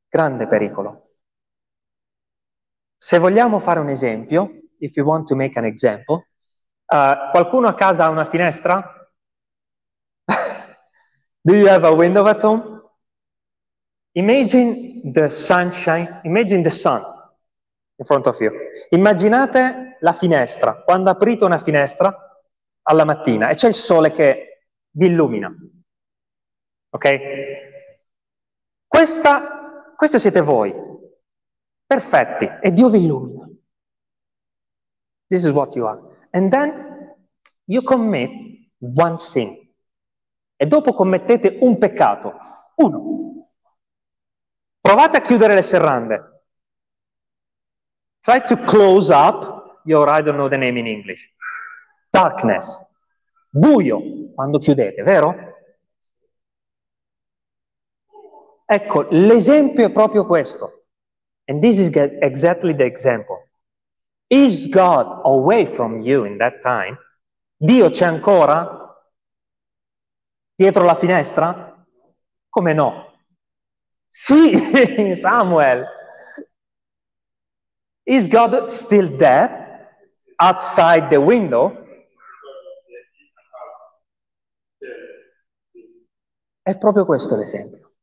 Grande 0.08 0.48
pericolo. 0.48 1.16
Se 2.96 3.18
vogliamo 3.18 3.58
fare 3.58 3.80
un 3.80 3.90
esempio, 3.90 4.52
if 4.78 4.96
you 4.96 5.04
want 5.04 5.26
to 5.28 5.36
make 5.36 5.58
an 5.58 5.66
example, 5.66 6.28
uh, 6.86 7.32
qualcuno 7.32 7.68
a 7.70 7.74
casa 7.74 8.06
ha 8.06 8.10
una 8.10 8.26
finestra? 8.26 9.10
Do 11.42 11.56
you 11.56 11.68
have 11.68 11.88
a 11.88 11.92
window 11.92 12.28
at 12.28 12.44
home? 12.44 12.82
Imagine 14.12 14.93
the 15.04 15.28
sunshine, 15.30 16.22
imagine 16.24 16.64
the 16.64 16.72
sun 16.72 17.04
in 17.98 18.06
front 18.06 18.26
of 18.28 18.40
you. 18.40 18.52
Immaginate 18.92 19.98
la 20.00 20.14
finestra, 20.14 20.82
quando 20.84 21.10
aprite 21.10 21.44
una 21.44 21.60
finestra 21.60 22.16
alla 22.84 23.06
mattina 23.06 23.50
e 23.50 23.56
c'è 23.56 23.68
il 23.68 23.74
sole 23.74 24.12
che 24.12 24.68
vi 24.92 25.08
illumina. 25.08 25.54
Ok? 26.90 27.20
Questa, 28.88 29.94
questa 29.96 30.18
siete 30.20 30.42
voi 30.42 30.74
perfetti 31.86 32.50
e 32.62 32.72
Dio 32.72 32.90
vi 32.90 33.04
illumina. 33.04 33.50
This 35.28 35.44
is 35.46 35.52
what 35.52 35.76
you 35.76 35.86
are. 35.86 36.00
And 36.32 36.50
then 36.52 37.16
you 37.66 37.82
commit 37.84 38.30
one 38.80 39.18
sin. 39.18 39.58
E 40.56 40.66
dopo 40.66 40.94
commettete 40.94 41.58
un 41.62 41.78
peccato. 41.78 42.34
Uno. 42.76 43.33
Provate 44.84 45.16
a 45.16 45.22
chiudere 45.22 45.54
le 45.54 45.62
serrande. 45.62 46.42
Try 48.20 48.42
to 48.42 48.58
close 48.64 49.10
up 49.10 49.80
your, 49.86 50.10
I 50.10 50.22
don't 50.22 50.36
know 50.36 50.50
the 50.50 50.58
name 50.58 50.78
in 50.78 50.88
English. 50.88 51.34
Darkness. 52.10 52.86
Buio 53.50 54.34
quando 54.36 54.60
chiudete, 54.60 55.02
vero? 55.04 55.36
Ecco, 58.66 59.08
l'esempio 59.12 59.86
è 59.86 59.92
proprio 59.92 60.26
questo. 60.26 60.88
And 61.46 61.62
this 61.62 61.80
is 61.80 61.90
exactly 61.94 62.76
the 62.76 62.84
example. 62.84 63.48
Is 64.28 64.68
God 64.68 65.22
away 65.24 65.66
from 65.66 66.02
you 66.02 66.26
in 66.26 66.38
that 66.40 66.60
time? 66.60 66.98
Dio 67.56 67.90
c'è 67.90 68.06
ancora? 68.06 69.02
Dietro 70.54 70.84
la 70.84 70.96
finestra? 70.96 71.86
Come 72.50 72.74
no? 72.74 73.13
Sì, 74.16 75.16
Samuel. 75.18 75.88
Is 78.06 78.28
God 78.28 78.68
still 78.68 79.16
there? 79.18 79.90
Outside 80.38 81.08
the 81.10 81.18
window? 81.18 81.76
È 86.62 86.78
proprio 86.78 87.06
questo 87.06 87.36
l'esempio. 87.36 87.94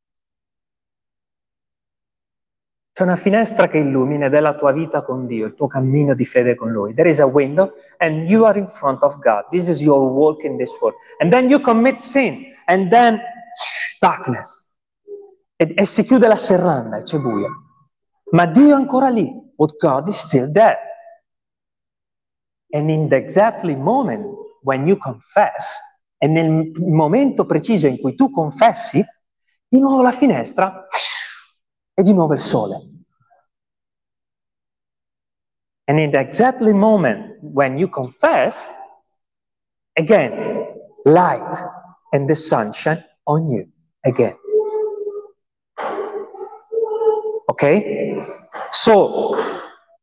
C'è 2.93 3.05
una 3.05 3.15
finestra 3.15 3.69
che 3.69 3.79
illumina 3.79 4.27
ed 4.27 4.35
è 4.35 4.41
la 4.41 4.57
tua 4.57 4.73
vita 4.73 5.03
con 5.03 5.27
Dio, 5.27 5.47
il 5.47 5.55
tuo 5.55 5.69
cammino 5.69 6.15
di 6.15 6.27
fede 6.27 6.57
con 6.57 6.73
Lui. 6.73 6.93
There 6.93 7.09
is 7.09 7.21
a 7.21 7.27
window 7.27 7.73
and 7.99 8.29
you 8.29 8.45
are 8.45 8.59
in 8.59 8.67
front 8.67 9.05
of 9.05 9.17
God. 9.21 9.47
This 9.51 9.69
is 9.69 9.81
your 9.81 10.11
walk 10.11 10.43
in 10.43 10.57
this 10.57 10.77
world. 10.81 10.97
And 11.21 11.31
then 11.31 11.49
you 11.49 11.61
commit 11.61 12.01
sin 12.01 12.53
and 12.67 12.91
then 12.91 13.21
shh, 13.57 13.99
darkness. 14.01 14.70
E, 15.61 15.75
e 15.77 15.85
si 15.85 16.05
chiude 16.05 16.27
la 16.27 16.39
serranda 16.39 16.97
e 16.97 17.03
c'è 17.03 17.19
buio. 17.19 17.49
Ma 18.31 18.47
Dio 18.47 18.71
è 18.71 18.73
ancora 18.73 19.11
lì. 19.11 19.31
But 19.55 19.77
God 19.77 20.09
is 20.09 20.17
still 20.17 20.51
there. 20.51 20.79
And 22.73 22.89
in 22.89 23.11
the 23.11 23.17
exactly 23.17 23.77
moment 23.77 24.25
when 24.63 24.87
you 24.87 24.97
confess, 24.97 25.79
e 26.17 26.27
nel 26.29 26.73
momento 26.81 27.45
preciso 27.45 27.89
in 27.89 28.01
cui 28.01 28.15
tu 28.15 28.31
confessi, 28.31 29.05
di 29.69 29.79
nuovo 29.79 30.01
la 30.01 30.13
finestra 30.13 30.87
e 31.93 32.03
di 32.03 32.15
nuovo 32.15 32.33
il 32.33 32.41
sole. 32.41 32.89
And 35.85 35.99
in 35.99 36.11
the 36.11 36.21
exactly 36.21 36.73
moment 36.73 37.37
when 37.43 37.77
you 37.77 37.91
confess, 37.91 38.67
again, 39.93 40.75
light 41.05 41.63
and 42.13 42.27
the 42.27 42.35
sunshine 42.35 43.05
on 43.25 43.47
you 43.47 43.69
again. 44.05 44.39
Okay? 47.51 48.15
So, 48.71 49.35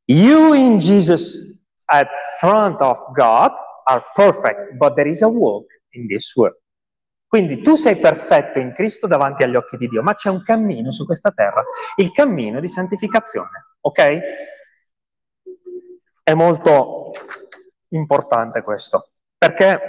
you 0.06 0.54
in 0.54 0.80
Jesus 0.80 1.40
at 1.90 2.10
front 2.40 2.82
of 2.82 3.00
God 3.16 3.52
are 3.88 4.04
perfect, 4.16 4.78
but 4.78 4.96
there 4.96 5.08
is 5.08 5.22
a 5.22 5.30
work 5.30 5.66
in 5.92 6.08
this 6.08 6.36
world. 6.36 6.60
Quindi 7.28 7.62
tu 7.62 7.76
sei 7.76 7.98
perfetto 7.98 8.60
in 8.60 8.74
Cristo 8.74 9.08
davanti 9.08 9.44
agli 9.44 9.56
occhi 9.56 9.78
di 9.78 9.88
Dio, 9.88 10.02
ma 10.02 10.14
c'è 10.14 10.30
un 10.30 10.42
cammino 10.44 10.92
su 10.92 11.06
questa 11.06 11.32
terra, 11.32 11.64
il 11.98 12.12
cammino 12.12 12.60
di 12.60 12.68
santificazione, 12.68 13.76
ok? 13.82 14.20
È 16.24 16.34
molto 16.34 17.12
importante 17.90 18.62
questo, 18.62 19.10
perché 19.38 19.80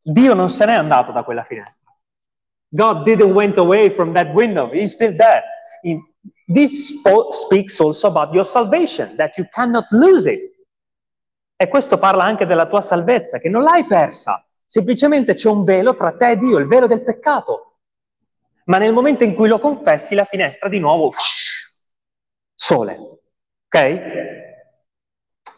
Dio 0.00 0.34
non 0.34 0.48
se 0.48 0.64
n'è 0.64 0.74
andato 0.74 1.12
da 1.12 1.22
quella 1.22 1.44
finestra. 1.44 1.90
God 2.68 3.04
didn't 3.04 3.32
went 3.32 3.58
away 3.58 3.90
from 3.90 4.12
that 4.14 4.32
window, 4.32 4.70
he's 4.70 4.92
still 4.92 5.14
there. 5.14 5.42
This 6.46 6.92
speaks 7.30 7.80
also 7.80 8.08
about 8.08 8.32
your 8.32 8.44
salvation, 8.44 9.16
that 9.16 9.36
you 9.36 9.46
cannot 9.52 9.86
lose 9.90 10.30
it. 10.30 10.54
E 11.56 11.68
questo 11.68 11.98
parla 11.98 12.24
anche 12.24 12.46
della 12.46 12.66
tua 12.66 12.82
salvezza, 12.82 13.38
che 13.38 13.48
non 13.48 13.62
l'hai 13.62 13.86
persa, 13.86 14.46
Semplicemente 14.66 15.34
c'è 15.34 15.48
un 15.48 15.62
velo 15.62 15.94
tra 15.94 16.16
te 16.16 16.30
e 16.30 16.36
Dio, 16.36 16.58
il 16.58 16.66
velo 16.66 16.88
del 16.88 17.04
peccato. 17.04 17.78
Ma 18.64 18.78
nel 18.78 18.92
momento 18.92 19.22
in 19.22 19.34
cui 19.34 19.48
lo 19.48 19.60
confessi, 19.60 20.16
la 20.16 20.24
finestra 20.24 20.68
di 20.68 20.80
nuovo, 20.80 21.12
sole. 22.52 23.20
Ok? 23.66 24.00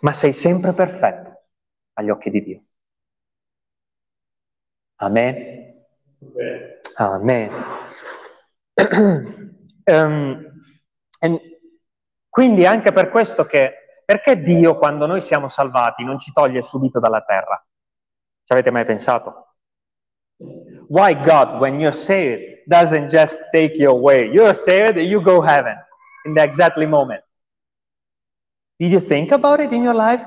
Ma 0.00 0.12
sei 0.12 0.34
sempre 0.34 0.74
perfetto 0.74 1.46
agli 1.94 2.10
occhi 2.10 2.30
di 2.30 2.42
Dio. 2.42 2.62
Amen. 4.96 5.86
Amen. 6.96 7.50
um, 9.92 10.46
quindi 12.28 12.66
anche 12.66 12.92
per 12.92 13.08
questo 13.10 13.44
che, 13.46 14.02
perché 14.04 14.40
Dio 14.40 14.76
quando 14.76 15.06
noi 15.06 15.20
siamo 15.20 15.48
salvati 15.48 16.04
non 16.04 16.18
ci 16.18 16.30
toglie 16.32 16.62
subito 16.62 17.00
dalla 17.00 17.22
terra? 17.22 17.60
Ci 18.44 18.52
avete 18.52 18.70
mai 18.70 18.84
pensato? 18.84 19.56
Why 20.88 21.14
God, 21.20 21.60
when 21.60 21.80
you're 21.80 21.96
saved, 21.96 22.62
doesn't 22.66 23.08
just 23.08 23.42
take 23.50 23.76
you 23.76 23.90
away? 23.90 24.30
You're 24.30 24.54
saved, 24.54 24.98
you 24.98 25.20
go 25.20 25.42
heaven 25.42 25.76
in 26.24 26.34
the 26.34 26.42
exactly 26.42 26.86
moment. 26.86 27.24
Did 28.78 28.92
you 28.92 29.00
think 29.00 29.32
about 29.32 29.60
it 29.60 29.72
in 29.72 29.82
your 29.82 29.96
life? 29.96 30.24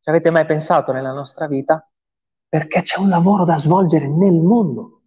Ci 0.00 0.10
avete 0.10 0.30
mai 0.30 0.44
pensato 0.44 0.92
nella 0.92 1.12
nostra 1.12 1.46
vita? 1.46 1.90
Perché 2.48 2.82
c'è 2.82 2.98
un 2.98 3.08
lavoro 3.08 3.44
da 3.44 3.56
svolgere 3.56 4.06
nel 4.06 4.34
mondo. 4.34 5.02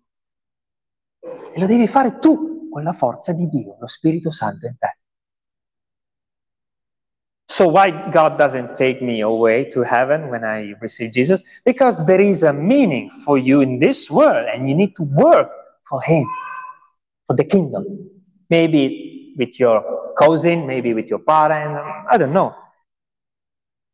E 1.21 1.59
lo 1.59 1.67
devi 1.67 1.87
fare 1.87 2.17
tu 2.17 2.52
con 2.73 2.83
la 2.83 2.91
forza 2.91 3.33
di 3.33 3.47
Dio, 3.47 3.77
lo 3.79 3.87
Spirito 3.87 4.31
Santo 4.31 4.65
in 4.65 4.75
te. 4.79 4.97
So 7.45 7.67
why 7.67 7.91
God 8.09 8.35
doesn't 8.35 8.73
take 8.73 8.99
me 9.03 9.21
away 9.21 9.69
to 9.69 9.83
heaven 9.83 10.29
when 10.29 10.43
I 10.43 10.75
receive 10.79 11.11
Jesus? 11.11 11.43
Because 11.63 12.03
there 12.05 12.19
is 12.19 12.41
a 12.41 12.51
meaning 12.51 13.11
for 13.11 13.37
you 13.37 13.61
in 13.61 13.77
this 13.77 14.09
world 14.09 14.47
and 14.51 14.67
you 14.67 14.73
need 14.73 14.95
to 14.95 15.03
work 15.03 15.51
for 15.87 16.01
him, 16.01 16.25
for 17.27 17.35
the 17.35 17.45
kingdom. 17.45 17.85
Maybe 18.49 19.35
with 19.37 19.59
your 19.59 20.15
cousin, 20.17 20.65
maybe 20.65 20.95
with 20.95 21.09
your 21.09 21.19
parent, 21.19 21.77
I 22.09 22.17
don't 22.17 22.33
know. 22.33 22.55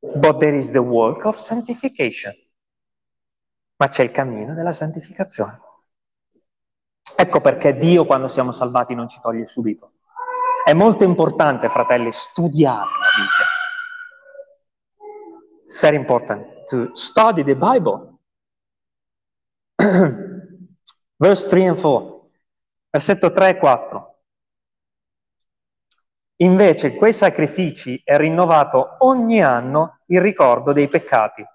But 0.01 0.39
there 0.39 0.55
is 0.55 0.71
the 0.71 0.81
work 0.81 1.25
of 1.25 1.37
sanctification. 1.37 2.33
Ma 3.75 3.87
c'è 3.87 4.03
il 4.03 4.11
cammino 4.11 4.53
della 4.53 4.71
santificazione. 4.71 5.68
Ecco 7.21 7.41
perché 7.41 7.75
Dio 7.75 8.05
quando 8.05 8.29
siamo 8.29 8.53
salvati 8.53 8.95
non 8.95 9.09
ci 9.09 9.19
toglie 9.19 9.45
subito. 9.45 9.95
È 10.63 10.71
molto 10.71 11.03
importante, 11.03 11.67
fratelli, 11.67 12.13
studiare 12.13 12.77
la 12.79 13.07
Bibbia. 13.17 13.45
It's 15.65 15.81
very 15.81 15.97
important 15.97 16.63
to 16.67 16.95
study 16.95 17.43
the 17.43 17.57
Bible. 17.57 18.19
Verse 21.17 21.49
3 21.49 21.67
and 21.67 21.77
4, 21.77 22.29
versetto 22.89 23.33
3 23.33 23.49
e 23.49 23.57
4. 23.57 24.19
Invece 26.37 26.95
quei 26.95 27.11
sacrifici 27.11 28.01
è 28.01 28.15
rinnovato 28.15 28.95
ogni 28.99 29.43
anno 29.43 30.03
il 30.05 30.21
ricordo 30.21 30.71
dei 30.71 30.87
peccati, 30.87 31.45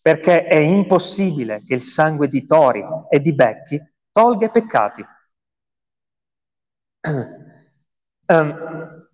perché 0.00 0.46
è 0.46 0.56
impossibile 0.56 1.62
che 1.62 1.74
il 1.74 1.82
sangue 1.82 2.26
di 2.26 2.46
tori 2.46 2.82
e 3.10 3.20
di 3.20 3.34
becchi 3.34 3.88
tolga 4.12 4.46
i 4.46 4.50
peccati. 4.50 5.04
Um, 8.26 9.06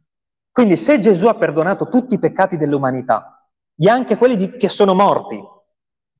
quindi 0.50 0.76
se 0.76 0.98
Gesù 0.98 1.26
ha 1.26 1.34
perdonato 1.34 1.88
tutti 1.88 2.14
i 2.14 2.18
peccati 2.18 2.56
dell'umanità, 2.56 3.36
e 3.78 3.88
anche 3.88 4.16
quelli 4.16 4.36
di, 4.36 4.56
che 4.56 4.68
sono 4.68 4.94
morti, 4.94 5.36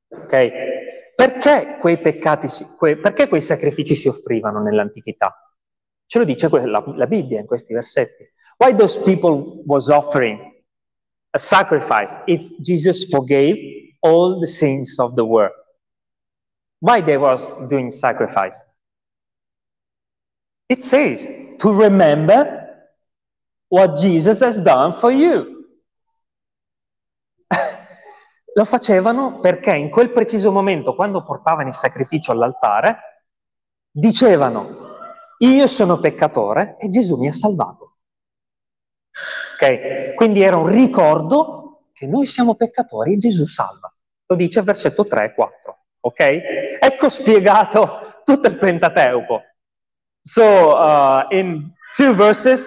ok? 0.09 0.51
Perché 1.15 1.79
quei 1.81 1.99
peccati, 1.99 2.49
que, 2.77 2.99
perché 2.99 3.29
quei 3.29 3.41
sacrifici 3.41 3.95
si 3.95 4.09
offrivano 4.09 4.61
nell'antichità? 4.61 5.35
Ce 6.05 6.19
lo 6.19 6.25
dice 6.25 6.49
la, 6.49 6.85
la 6.87 7.07
Bibbia 7.07 7.41
in 7.41 7.47
questi 7.47 7.73
versetti. 7.73 8.31
Why 8.59 8.75
those 8.75 9.01
people 9.01 9.62
was 9.65 9.89
offering 9.89 10.39
a 11.31 11.39
sacrifice 11.39 12.15
if 12.27 12.47
Jesus 12.61 13.09
forgave 13.09 13.57
all 14.01 14.39
the 14.39 14.47
sins 14.47 14.99
of 14.99 15.15
the 15.15 15.25
world? 15.25 15.66
Why 16.81 17.03
they 17.03 17.17
was 17.17 17.49
doing 17.69 17.91
sacrifice? 17.91 18.62
It 20.69 20.83
says 20.83 21.27
to 21.59 21.73
remember 21.73 22.67
what 23.69 23.97
Jesus 23.97 24.41
has 24.41 24.61
done 24.61 24.93
for 24.93 25.11
you. 25.11 25.65
Lo 28.55 28.65
facevano 28.65 29.41
perché 29.41 29.77
in 29.77 29.91
quel 29.91 30.11
preciso 30.11 30.51
momento, 30.51 30.95
quando 30.95 31.23
portavano 31.23 31.69
il 31.69 31.75
sacrificio 31.75 32.33
all'altare, 32.33 32.99
dicevano, 33.91 34.85
io 35.39 35.67
sono 35.67 35.99
peccatore 35.99 36.77
e 36.79 36.89
Gesù 36.89 37.17
mi 37.17 37.29
ha 37.29 37.33
salvato. 37.33 37.99
Ok? 39.55 40.15
Quindi 40.15 40.43
era 40.43 40.57
un 40.57 40.67
ricordo 40.67 41.87
che 41.93 42.07
noi 42.07 42.27
siamo 42.27 42.55
peccatori 42.55 43.15
e 43.15 43.17
Gesù 43.17 43.47
salva. 43.47 43.93
Lo 44.27 44.37
dice 44.37 44.62
versetto 44.62 45.07
3 45.07 45.25
e 45.25 45.35
4. 45.35 45.66
Ok? 46.07 46.21
Ecco 46.81 47.09
spiegato 47.09 48.23
tutto 48.25 48.47
il 48.47 48.59
Pentateuco. 48.59 49.42
So, 50.23 50.77
uh, 50.77 51.27
in 51.31 51.73
two 51.97 52.14
verses, 52.14 52.64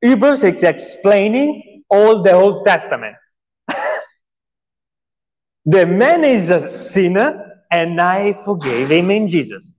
Hebrews 0.00 0.42
is 0.44 0.62
explaining 0.62 1.84
all 1.88 2.22
the 2.22 2.32
Old 2.32 2.64
Testament. 2.64 3.16
the 5.64 5.84
man 5.84 6.24
is 6.24 6.50
a 6.50 6.68
sinner, 6.68 7.62
and 7.70 8.00
I 8.00 8.32
forgave 8.44 8.90
him 8.90 9.10
in 9.10 9.26
Jesus. 9.26 9.74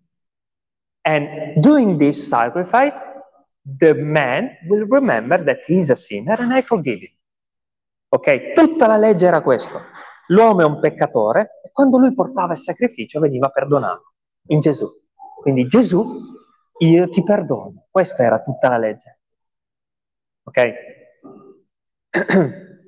And 1.03 1.63
doing 1.63 1.97
this 1.97 2.27
sacrifice, 2.29 2.95
the 3.79 3.95
man 3.95 4.55
will 4.67 4.85
remember 4.85 5.43
that 5.43 5.65
he 5.65 5.79
is 5.79 5.89
a 5.89 5.95
sinner 5.95 6.35
and 6.37 6.53
I 6.53 6.61
forgive 6.61 6.99
him. 6.99 7.11
Ok? 8.09 8.53
Tutta 8.53 8.87
la 8.87 8.97
legge 8.97 9.25
era 9.25 9.41
questo. 9.41 9.81
L'uomo 10.31 10.61
è 10.61 10.63
un 10.63 10.79
peccatore 10.79 11.59
e 11.61 11.71
quando 11.71 11.97
lui 11.97 12.13
portava 12.13 12.53
il 12.53 12.57
sacrificio 12.57 13.19
veniva 13.19 13.49
perdonato 13.49 14.13
in 14.47 14.59
Gesù. 14.59 14.89
Quindi 15.41 15.67
Gesù, 15.67 16.05
io 16.79 17.09
ti 17.09 17.21
perdono. 17.23 17.87
Questa 17.89 18.23
era 18.23 18.41
tutta 18.41 18.69
la 18.69 18.77
legge. 18.77 19.19
Ok? 20.43 20.73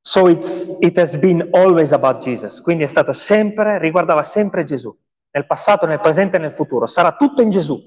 so 0.00 0.28
it 0.28 0.98
has 0.98 1.16
been 1.18 1.48
always 1.52 1.92
about 1.92 2.22
Jesus. 2.22 2.60
Quindi 2.62 2.84
è 2.84 2.88
stato 2.88 3.12
sempre, 3.12 3.78
riguardava 3.78 4.22
sempre 4.22 4.64
Gesù. 4.64 4.96
Nel 5.32 5.46
passato, 5.46 5.84
nel 5.86 6.00
presente 6.00 6.36
e 6.36 6.40
nel 6.40 6.52
futuro. 6.52 6.86
Sarà 6.86 7.14
tutto 7.16 7.42
in 7.42 7.50
Gesù. 7.50 7.78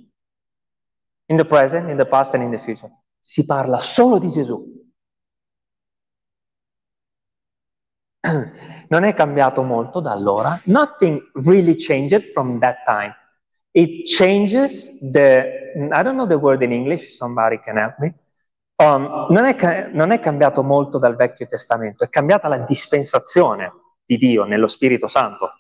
In 1.28 1.38
the 1.38 1.46
present, 1.46 1.90
in 1.90 1.98
the 1.98 2.06
past 2.06 2.36
and 2.36 2.44
in 2.44 2.52
the 2.52 2.60
future. 2.60 2.92
Si 3.20 3.44
parla 3.46 3.80
solo 3.80 4.20
di 4.20 4.30
Gesù. 4.30 4.85
Non 8.88 9.04
è 9.04 9.14
cambiato 9.14 9.64
molto 9.64 10.00
da 10.00 10.12
allora. 10.12 10.60
Nothing 10.66 11.32
really 11.44 11.76
changed 11.76 12.32
from 12.32 12.60
that 12.60 12.84
time. 12.86 13.16
It 13.72 14.08
changes 14.08 14.98
the 15.00 15.66
I 15.76 16.04
don't 16.04 16.16
know 16.16 16.28
the 16.28 16.36
word 16.36 16.62
in 16.62 16.72
English, 16.72 17.16
somebody 17.16 17.60
can 17.60 17.78
help 17.78 17.98
me. 17.98 18.16
Um, 18.78 19.28
non, 19.30 19.46
è, 19.46 19.90
non 19.92 20.12
è 20.12 20.20
cambiato 20.20 20.62
molto 20.64 20.98
dal 20.98 21.16
Vecchio 21.16 21.48
Testamento, 21.48 22.04
è 22.04 22.10
cambiata 22.10 22.48
la 22.48 22.60
dispensazione 22.60 23.72
di 24.06 24.18
Dio 24.18 24.44
nello 24.44 24.68
Spirito 24.68 25.08
Santo. 25.08 25.52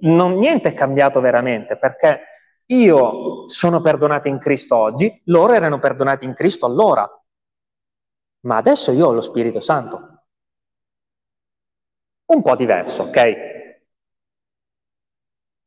Non, 0.00 0.38
niente 0.38 0.70
è 0.70 0.74
cambiato 0.74 1.20
veramente 1.20 1.76
perché 1.76 2.20
io 2.66 3.48
sono 3.48 3.80
perdonato 3.80 4.28
in 4.28 4.38
Cristo 4.38 4.76
oggi, 4.76 5.20
loro 5.26 5.52
erano 5.52 5.78
perdonati 5.78 6.24
in 6.24 6.34
Cristo 6.34 6.66
allora, 6.66 7.08
ma 8.46 8.56
adesso 8.56 8.92
io 8.92 9.08
ho 9.08 9.12
lo 9.12 9.22
Spirito 9.22 9.60
Santo. 9.60 10.15
Un 12.26 12.42
po' 12.42 12.56
diverso, 12.56 13.04
ok? 13.04 13.54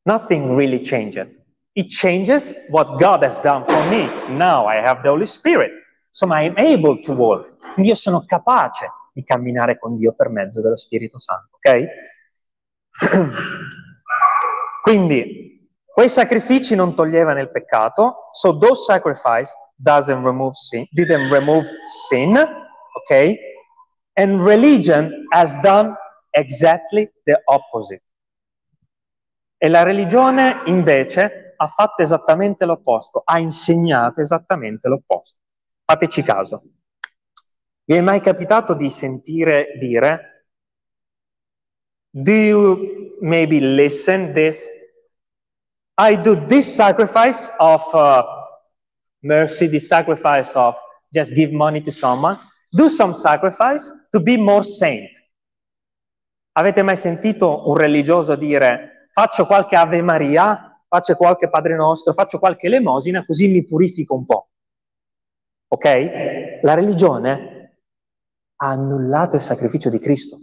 Nothing 0.03 0.55
really 0.55 0.81
changed. 0.81 1.27
It 1.73 1.89
changes 1.89 2.53
what 2.69 2.97
God 2.97 3.23
has 3.23 3.39
done 3.41 3.63
for 3.65 3.83
me. 3.89 4.07
Now 4.29 4.65
I 4.67 4.77
have 4.77 5.01
the 5.01 5.09
Holy 5.09 5.25
Spirit, 5.25 5.71
so 6.11 6.27
I'm 6.31 6.57
able 6.57 6.99
to 7.01 7.13
walk. 7.13 7.57
Io 7.77 7.95
sono 7.95 8.25
capace 8.25 8.89
di 9.13 9.23
camminare 9.23 9.77
con 9.77 9.97
Dio 9.97 10.13
per 10.13 10.29
mezzo 10.29 10.61
dello 10.61 10.77
Spirito 10.77 11.19
Santo, 11.19 11.57
ok? 11.57 11.85
Quindi 14.83 15.69
quei 15.85 16.09
sacrifici 16.09 16.75
non 16.75 16.95
toglievano 16.95 17.39
il 17.39 17.51
peccato, 17.51 18.29
so 18.31 18.57
those 18.57 18.83
sacrifices 18.85 19.53
doesn't 19.75 20.23
remove 20.23 20.53
sin, 20.55 20.87
didn't 20.91 21.31
remove 21.31 21.65
sin, 22.07 22.35
ok? 22.35 23.35
And 24.13 24.41
religion 24.41 25.27
has 25.31 25.55
done 25.61 25.95
exactly 26.29 27.11
the 27.23 27.41
opposite. 27.45 28.03
E 29.57 29.67
la 29.67 29.83
religione 29.83 30.61
invece 30.65 31.53
ha 31.57 31.67
fatto 31.67 32.01
esattamente 32.01 32.65
l'opposto, 32.65 33.21
ha 33.25 33.39
insegnato 33.39 34.21
esattamente 34.21 34.87
l'opposto. 34.87 35.39
Fateci 35.83 36.21
caso. 36.21 36.63
Vi 37.83 37.95
è 37.95 38.01
mai 38.01 38.21
capitato 38.21 38.73
di 38.73 38.89
sentire 38.89 39.73
dire, 39.77 40.45
do 42.11 42.31
you 42.31 43.17
maybe 43.21 43.59
listen 43.59 44.31
this? 44.31 44.69
I 45.97 46.15
do 46.15 46.45
this 46.45 46.73
sacrifice 46.73 47.51
of 47.57 47.83
uh, 47.93 48.23
mercy, 49.23 49.67
this 49.67 49.87
sacrifice 49.87 50.55
of 50.55 50.77
just 51.11 51.33
give 51.33 51.51
money 51.51 51.81
to 51.81 51.91
someone. 51.91 52.37
Do 52.71 52.87
some 52.87 53.13
sacrifice 53.13 53.91
to 54.11 54.19
be 54.21 54.37
more 54.37 54.63
saint. 54.63 55.09
Avete 56.59 56.83
mai 56.83 56.97
sentito 56.97 57.69
un 57.69 57.77
religioso 57.77 58.35
dire 58.35 59.07
faccio 59.13 59.45
qualche 59.45 59.77
Ave 59.77 60.01
Maria, 60.01 60.77
faccio 60.89 61.15
qualche 61.15 61.49
Padre 61.49 61.77
Nostro, 61.77 62.11
faccio 62.11 62.37
qualche 62.37 62.67
elemosina, 62.67 63.23
così 63.25 63.47
mi 63.47 63.63
purifico 63.63 64.13
un 64.13 64.25
po'. 64.25 64.49
Ok? 65.69 66.59
La 66.61 66.73
religione 66.73 67.77
ha 68.57 68.67
annullato 68.67 69.37
il 69.37 69.41
sacrificio 69.41 69.89
di 69.89 69.99
Cristo. 69.99 70.37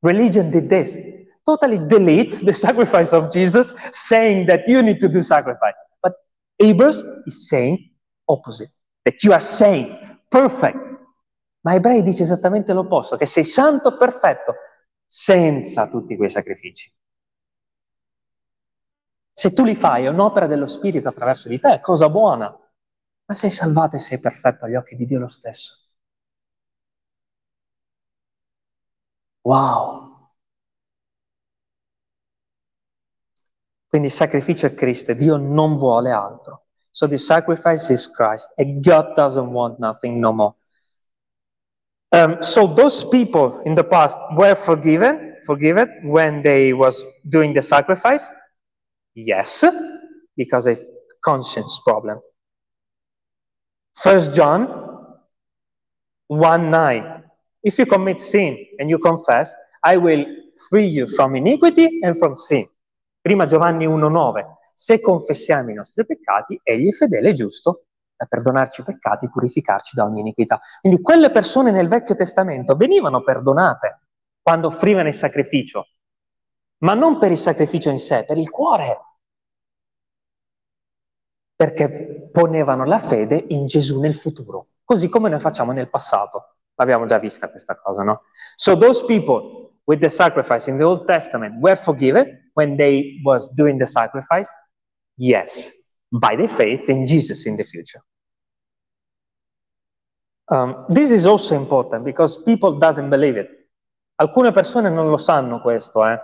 Religion 0.00 0.50
did 0.50 0.68
this. 0.68 0.98
Totally 1.42 1.86
delete 1.86 2.44
the 2.44 2.52
sacrifice 2.52 3.16
of 3.16 3.28
Jesus, 3.28 3.72
saying 3.90 4.46
that 4.48 4.68
you 4.68 4.82
need 4.82 4.98
to 4.98 5.08
do 5.08 5.22
sacrifice. 5.22 5.80
But 6.02 6.12
Hebrews 6.58 7.02
is 7.24 7.48
saying 7.48 7.90
opposite, 8.26 8.70
that 9.04 9.22
you 9.22 9.32
are 9.32 9.40
saint, 9.40 9.98
perfect. 10.28 10.76
Ma 11.66 11.74
Ebrei 11.74 12.04
dice 12.04 12.22
esattamente 12.22 12.72
l'opposto, 12.72 13.16
che 13.16 13.26
sei 13.26 13.42
santo 13.42 13.96
perfetto, 13.96 14.54
senza 15.04 15.88
tutti 15.88 16.16
quei 16.16 16.30
sacrifici. 16.30 16.94
Se 19.32 19.52
tu 19.52 19.64
li 19.64 19.74
fai 19.74 20.04
è 20.04 20.08
un'opera 20.08 20.46
dello 20.46 20.68
Spirito 20.68 21.08
attraverso 21.08 21.48
di 21.48 21.58
te, 21.58 21.74
è 21.74 21.80
cosa 21.80 22.08
buona, 22.08 22.56
ma 23.26 23.34
sei 23.34 23.50
salvato 23.50 23.96
e 23.96 23.98
sei 23.98 24.20
perfetto 24.20 24.64
agli 24.64 24.76
occhi 24.76 24.94
di 24.94 25.06
Dio 25.06 25.18
lo 25.18 25.26
stesso. 25.26 25.74
Wow! 29.42 30.30
Quindi 33.88 34.06
il 34.06 34.12
sacrificio 34.14 34.66
è 34.66 34.74
Cristo 34.74 35.10
e 35.10 35.16
Dio 35.16 35.36
non 35.36 35.76
vuole 35.78 36.12
altro. 36.12 36.66
So 36.90 37.08
the 37.08 37.18
sacrifice 37.18 37.92
is 37.92 38.08
Christ 38.08 38.52
and 38.56 38.82
God 38.84 39.14
doesn't 39.14 39.50
want 39.50 39.78
nothing 39.78 40.20
no 40.20 40.32
more. 40.32 40.54
Um, 42.12 42.42
so 42.42 42.66
those 42.66 43.04
people 43.04 43.62
in 43.66 43.74
the 43.74 43.84
past 43.84 44.18
were 44.36 44.54
forgiven, 44.54 45.36
forgiven 45.44 45.88
when 46.04 46.42
they 46.42 46.72
was 46.72 47.04
doing 47.28 47.52
the 47.52 47.62
sacrifice. 47.62 48.28
Yes, 49.14 49.64
because 50.36 50.66
of 50.66 50.80
conscience 51.24 51.80
problem. 51.84 52.20
First 53.96 54.32
John 54.32 54.68
1 56.28 56.70
9. 56.70 57.22
If 57.62 57.78
you 57.78 57.86
commit 57.86 58.20
sin 58.20 58.64
and 58.78 58.88
you 58.88 58.98
confess, 58.98 59.54
I 59.82 59.96
will 59.96 60.24
free 60.68 60.86
you 60.86 61.06
from 61.06 61.34
iniquity 61.34 62.00
and 62.02 62.16
from 62.16 62.36
sin. 62.36 62.68
Prima 63.22 63.46
Giovanni 63.46 63.86
1 63.86 63.98
9. 63.98 64.46
Se 64.74 65.00
confessiamo 65.00 65.70
i 65.70 65.74
nostri 65.74 66.04
peccati, 66.04 66.60
egli 66.62 66.88
è 66.88 66.92
fedele 66.92 67.30
e 67.30 67.32
giusto 67.32 67.70
a 67.70 67.78
perdonarci 68.24 68.80
i 68.80 68.84
peccati, 68.84 69.28
purificarci 69.28 69.94
da 69.94 70.04
ogni 70.04 70.20
iniquità. 70.20 70.60
Quindi 70.80 71.02
quelle 71.02 71.30
persone 71.30 71.70
nel 71.70 71.88
Vecchio 71.88 72.16
Testamento 72.16 72.74
venivano 72.76 73.22
perdonate 73.22 74.00
quando 74.40 74.68
offrivano 74.68 75.08
il 75.08 75.14
sacrificio, 75.14 75.88
ma 76.78 76.94
non 76.94 77.18
per 77.18 77.32
il 77.32 77.38
sacrificio 77.38 77.90
in 77.90 77.98
sé, 77.98 78.24
per 78.24 78.38
il 78.38 78.48
cuore. 78.48 79.00
Perché 81.54 82.30
ponevano 82.32 82.84
la 82.84 82.98
fede 82.98 83.44
in 83.48 83.66
Gesù 83.66 83.98
nel 84.00 84.14
futuro, 84.14 84.68
così 84.84 85.08
come 85.08 85.28
noi 85.28 85.40
facciamo 85.40 85.72
nel 85.72 85.90
passato. 85.90 86.56
L'abbiamo 86.74 87.06
già 87.06 87.18
vista 87.18 87.50
questa 87.50 87.76
cosa, 87.76 88.02
no? 88.02 88.22
So 88.56 88.76
those 88.76 89.04
people 89.06 89.72
with 89.84 90.00
the 90.00 90.08
sacrifice 90.10 90.68
in 90.68 90.76
the 90.76 90.84
Old 90.84 91.06
Testament 91.06 91.54
were 91.60 91.76
forgiven 91.76 92.50
when 92.52 92.76
they 92.76 93.20
was 93.24 93.50
doing 93.52 93.78
the 93.78 93.86
sacrifice? 93.86 94.50
Yes 95.14 95.75
by 96.10 96.36
the 96.36 96.48
faith 96.48 96.88
in 96.88 97.06
Jesus 97.06 97.46
in 97.46 97.56
the 97.56 97.64
future. 97.64 98.02
Um, 100.48 100.86
this 100.88 101.10
is 101.10 101.26
also 101.26 101.56
important 101.56 102.04
because 102.04 102.40
people 102.42 102.78
doesn't 102.78 103.10
believe 103.10 103.36
it. 103.36 103.50
Alcune 104.18 104.52
persone 104.52 104.88
non 104.90 105.10
lo 105.10 105.16
sanno 105.16 105.60
questo, 105.60 106.06
eh. 106.06 106.18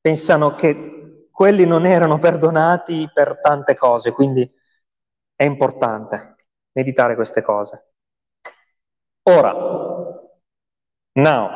pensano 0.00 0.54
che 0.54 1.28
quelli 1.30 1.64
non 1.64 1.86
erano 1.86 2.18
perdonati 2.18 3.08
per 3.12 3.40
tante 3.40 3.74
cose, 3.74 4.12
quindi 4.12 4.48
è 5.34 5.44
importante 5.44 6.36
meditare 6.72 7.14
queste 7.14 7.42
cose. 7.42 7.92
Ora, 9.22 9.52
now, 11.14 11.48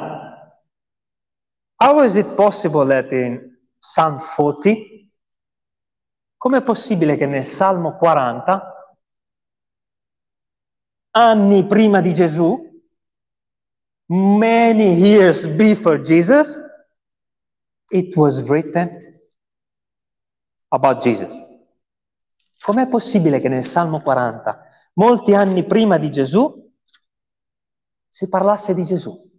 how 1.79 2.03
is 2.03 2.17
it 2.17 2.35
possible 2.35 2.87
that 2.87 3.13
in 3.13 3.57
Psalm 3.79 4.19
40 4.19 4.94
Com'è 6.45 6.63
possibile 6.63 7.17
che 7.17 7.25
nel 7.25 7.47
Salmo 7.47 7.97
40, 7.97 8.99
anni 11.13 11.67
prima 11.67 12.03
di 12.03 12.13
Gesù, 12.13 12.83
many 14.09 14.93
years 14.93 15.47
before 15.47 16.03
Jesus, 16.03 16.61
it 17.89 18.15
was 18.15 18.47
written 18.47 19.23
about 20.69 21.03
Jesus? 21.03 21.35
Com'è 22.61 22.89
possibile 22.89 23.41
che 23.41 23.49
nel 23.49 23.65
Salmo 23.65 24.03
40, 24.03 24.69
molti 24.97 25.33
anni 25.33 25.65
prima 25.65 25.97
di 25.97 26.11
Gesù, 26.11 26.71
si 28.07 28.29
parlasse 28.29 28.75
di 28.75 28.85
Gesù? 28.85 29.33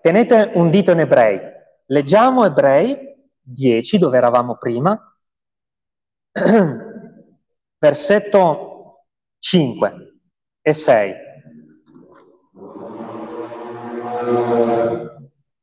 Tenete 0.00 0.52
un 0.54 0.70
dito 0.70 0.92
in 0.92 1.00
ebrei. 1.00 1.40
Leggiamo 1.86 2.44
ebrei 2.44 3.06
10, 3.50 3.98
dove 3.98 4.16
eravamo 4.16 4.56
prima, 4.56 5.00
versetto 7.78 9.04
5 9.38 10.20
e 10.60 10.72
6. 10.72 11.14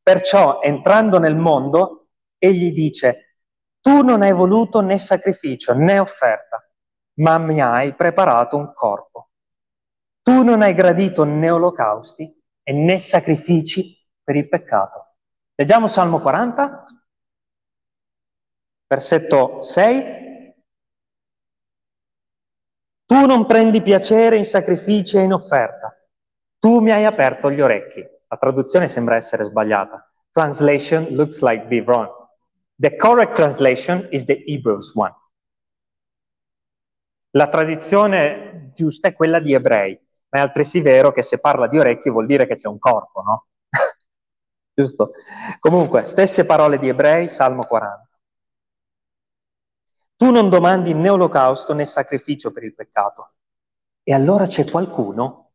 Perciò, 0.01 0.61
entrando 0.61 1.19
nel 1.19 1.35
mondo, 1.35 2.07
egli 2.37 2.71
dice, 2.71 3.37
tu 3.81 4.01
non 4.01 4.23
hai 4.23 4.33
voluto 4.33 4.81
né 4.81 4.97
sacrificio 4.97 5.73
né 5.73 5.99
offerta, 5.99 6.67
ma 7.19 7.37
mi 7.37 7.61
hai 7.61 7.93
preparato 7.93 8.57
un 8.57 8.73
corpo. 8.73 9.29
Tu 10.21 10.43
non 10.43 10.63
hai 10.63 10.73
gradito 10.73 11.23
né 11.23 11.51
olocausti 11.51 12.31
e 12.63 12.73
né 12.73 12.97
sacrifici 12.97 13.95
per 14.23 14.35
il 14.35 14.47
peccato. 14.49 15.17
Leggiamo 15.53 15.87
Salmo 15.87 16.19
40, 16.19 16.83
Versetto 18.87 19.61
6. 19.61 20.53
Tu 23.05 23.25
non 23.25 23.45
prendi 23.45 23.81
piacere 23.81 24.37
in 24.37 24.45
sacrifici 24.45 25.17
e 25.17 25.21
in 25.21 25.33
offerta. 25.33 25.95
Tu 26.59 26.79
mi 26.79 26.91
hai 26.91 27.05
aperto 27.05 27.51
gli 27.51 27.61
orecchi. 27.61 28.03
La 28.27 28.37
traduzione 28.37 28.87
sembra 28.87 29.15
essere 29.15 29.43
sbagliata. 29.43 30.11
Translation 30.31 31.07
looks 31.11 31.41
like 31.41 31.65
be 31.65 31.81
wrong. 31.81 32.09
The 32.77 32.95
correct 32.95 33.35
translation 33.35 34.07
is 34.11 34.25
the 34.25 34.43
Hebrews 34.45 34.93
one. 34.95 35.13
La 37.31 37.47
tradizione 37.47 38.71
giusta 38.73 39.09
è 39.09 39.13
quella 39.13 39.39
di 39.39 39.53
ebrei, 39.53 39.99
ma 40.29 40.39
è 40.39 40.41
altresì 40.41 40.81
vero 40.81 41.11
che 41.11 41.21
se 41.21 41.39
parla 41.39 41.67
di 41.67 41.77
orecchi 41.77 42.09
vuol 42.09 42.25
dire 42.25 42.47
che 42.47 42.55
c'è 42.55 42.67
un 42.67 42.79
corpo, 42.79 43.21
no? 43.21 43.47
Giusto? 44.73 45.11
Comunque, 45.59 46.03
stesse 46.03 46.45
parole 46.45 46.77
di 46.79 46.87
ebrei, 46.87 47.27
Salmo 47.27 47.65
40. 47.65 48.04
Tu 50.17 50.31
non 50.31 50.49
domandi 50.49 50.93
né 50.93 51.09
olocausto 51.09 51.73
né 51.73 51.85
sacrificio 51.85 52.51
per 52.51 52.63
il 52.63 52.73
peccato. 52.73 53.33
E 54.03 54.13
allora 54.13 54.45
c'è 54.45 54.63
qualcuno, 54.69 55.45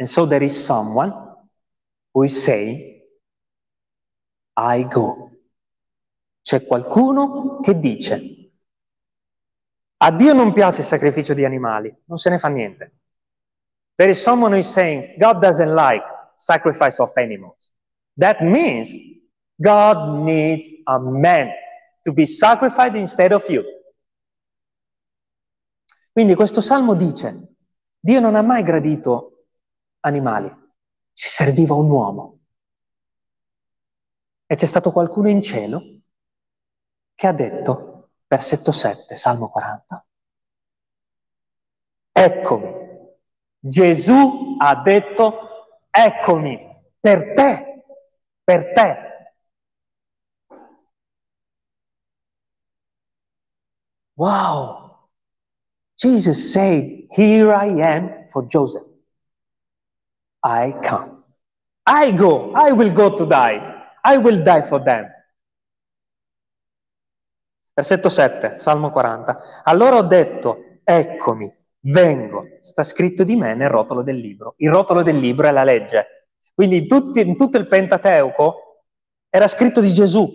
And 0.00 0.08
so 0.08 0.26
there 0.26 0.42
is 0.42 0.64
someone 0.64 1.12
who 2.14 2.24
is 2.24 2.42
saying, 2.42 3.02
I 4.56 4.86
go. 4.88 5.30
C'è 6.40 6.64
qualcuno 6.64 7.60
che 7.60 7.78
dice, 7.78 8.52
a 9.98 10.10
Dio 10.10 10.32
non 10.32 10.54
piace 10.54 10.80
il 10.80 10.86
sacrificio 10.86 11.34
di 11.34 11.44
animali, 11.44 11.94
non 12.06 12.16
se 12.16 12.30
ne 12.30 12.38
fa 12.38 12.48
niente. 12.48 12.94
There 13.94 14.10
is 14.10 14.22
someone 14.22 14.52
who 14.54 14.60
is 14.60 14.72
saying, 14.72 15.18
God 15.18 15.38
doesn't 15.38 15.74
like 15.74 16.02
sacrifice 16.36 16.98
of 16.98 17.14
animals. 17.16 17.70
That 18.16 18.40
means 18.40 18.88
God 19.58 20.24
needs 20.24 20.72
a 20.86 20.98
man 20.98 21.50
to 22.10 22.12
be 22.12 22.26
sacrificed 22.26 22.96
instead 22.96 23.32
of 23.32 23.48
you. 23.48 23.62
Quindi 26.12 26.34
questo 26.34 26.60
salmo 26.60 26.94
dice, 26.94 27.54
Dio 27.98 28.20
non 28.20 28.34
ha 28.34 28.42
mai 28.42 28.64
gradito 28.64 29.46
animali, 30.00 30.48
ci 31.12 31.28
serviva 31.28 31.74
un 31.74 31.88
uomo. 31.88 32.38
E 34.44 34.56
c'è 34.56 34.66
stato 34.66 34.90
qualcuno 34.90 35.28
in 35.28 35.40
cielo 35.40 36.00
che 37.14 37.26
ha 37.28 37.32
detto, 37.32 38.10
versetto 38.26 38.72
7, 38.72 39.14
Salmo 39.14 39.48
40, 39.48 40.06
eccomi, 42.10 42.74
Gesù 43.60 44.56
ha 44.58 44.82
detto, 44.82 45.78
eccomi, 45.90 46.58
per 46.98 47.32
te, 47.34 47.84
per 48.42 48.72
te. 48.72 49.09
Wow! 54.20 55.08
Jesus 55.96 56.52
said, 56.52 57.08
Here 57.10 57.54
I 57.54 57.68
am 57.80 58.28
for 58.28 58.44
Joseph. 58.44 58.84
I 60.44 60.76
come. 60.82 61.24
I 61.86 62.12
go. 62.12 62.52
I 62.52 62.72
will 62.72 62.92
go 62.92 63.16
to 63.16 63.24
die. 63.24 63.64
I 64.04 64.18
will 64.18 64.42
die 64.42 64.60
for 64.60 64.82
them. 64.82 65.08
Versetto 67.72 68.10
7, 68.10 68.58
Salmo 68.58 68.90
40. 68.90 69.62
Allora 69.64 69.96
ho 69.96 70.02
detto, 70.02 70.80
eccomi, 70.84 71.50
vengo. 71.80 72.58
Sta 72.60 72.82
scritto 72.82 73.24
di 73.24 73.36
me 73.36 73.54
nel 73.54 73.70
rotolo 73.70 74.02
del 74.02 74.16
libro. 74.16 74.52
Il 74.58 74.68
rotolo 74.68 75.02
del 75.02 75.16
libro 75.16 75.46
è 75.46 75.50
la 75.50 75.64
legge. 75.64 76.28
Quindi 76.52 76.76
in, 76.76 76.88
tutti, 76.88 77.20
in 77.20 77.38
tutto 77.38 77.56
il 77.56 77.68
Pentateuco 77.68 78.84
era 79.30 79.48
scritto 79.48 79.80
di 79.80 79.94
Gesù. 79.94 80.30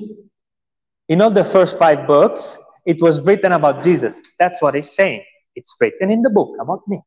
In 1.10 1.22
all 1.22 1.34
the 1.34 1.44
first 1.44 1.78
five 1.78 2.04
books, 2.06 2.64
it 2.86 3.02
was 3.02 3.22
written 3.22 3.52
about 3.52 3.84
Jesus. 3.84 4.22
That's 4.38 4.62
what 4.62 4.76
he's 4.76 4.92
saying. 4.92 5.24
It's 5.56 5.76
written 5.80 6.12
in 6.12 6.22
the 6.22 6.30
book 6.30 6.56
about 6.60 6.88
me. 6.88 7.04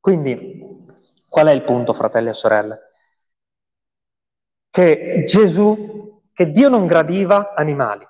Quindi, 0.00 0.62
qual 1.28 1.48
è 1.48 1.52
il 1.52 1.64
punto, 1.64 1.92
fratelli 1.92 2.28
e 2.28 2.34
sorelle? 2.34 2.78
Che 4.70 5.24
Gesù, 5.26 6.22
che 6.32 6.50
Dio 6.50 6.68
non 6.68 6.86
gradiva 6.86 7.54
animali. 7.54 8.06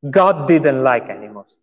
God 0.00 0.46
didn't 0.46 0.82
like 0.82 1.10
animals. 1.10 1.60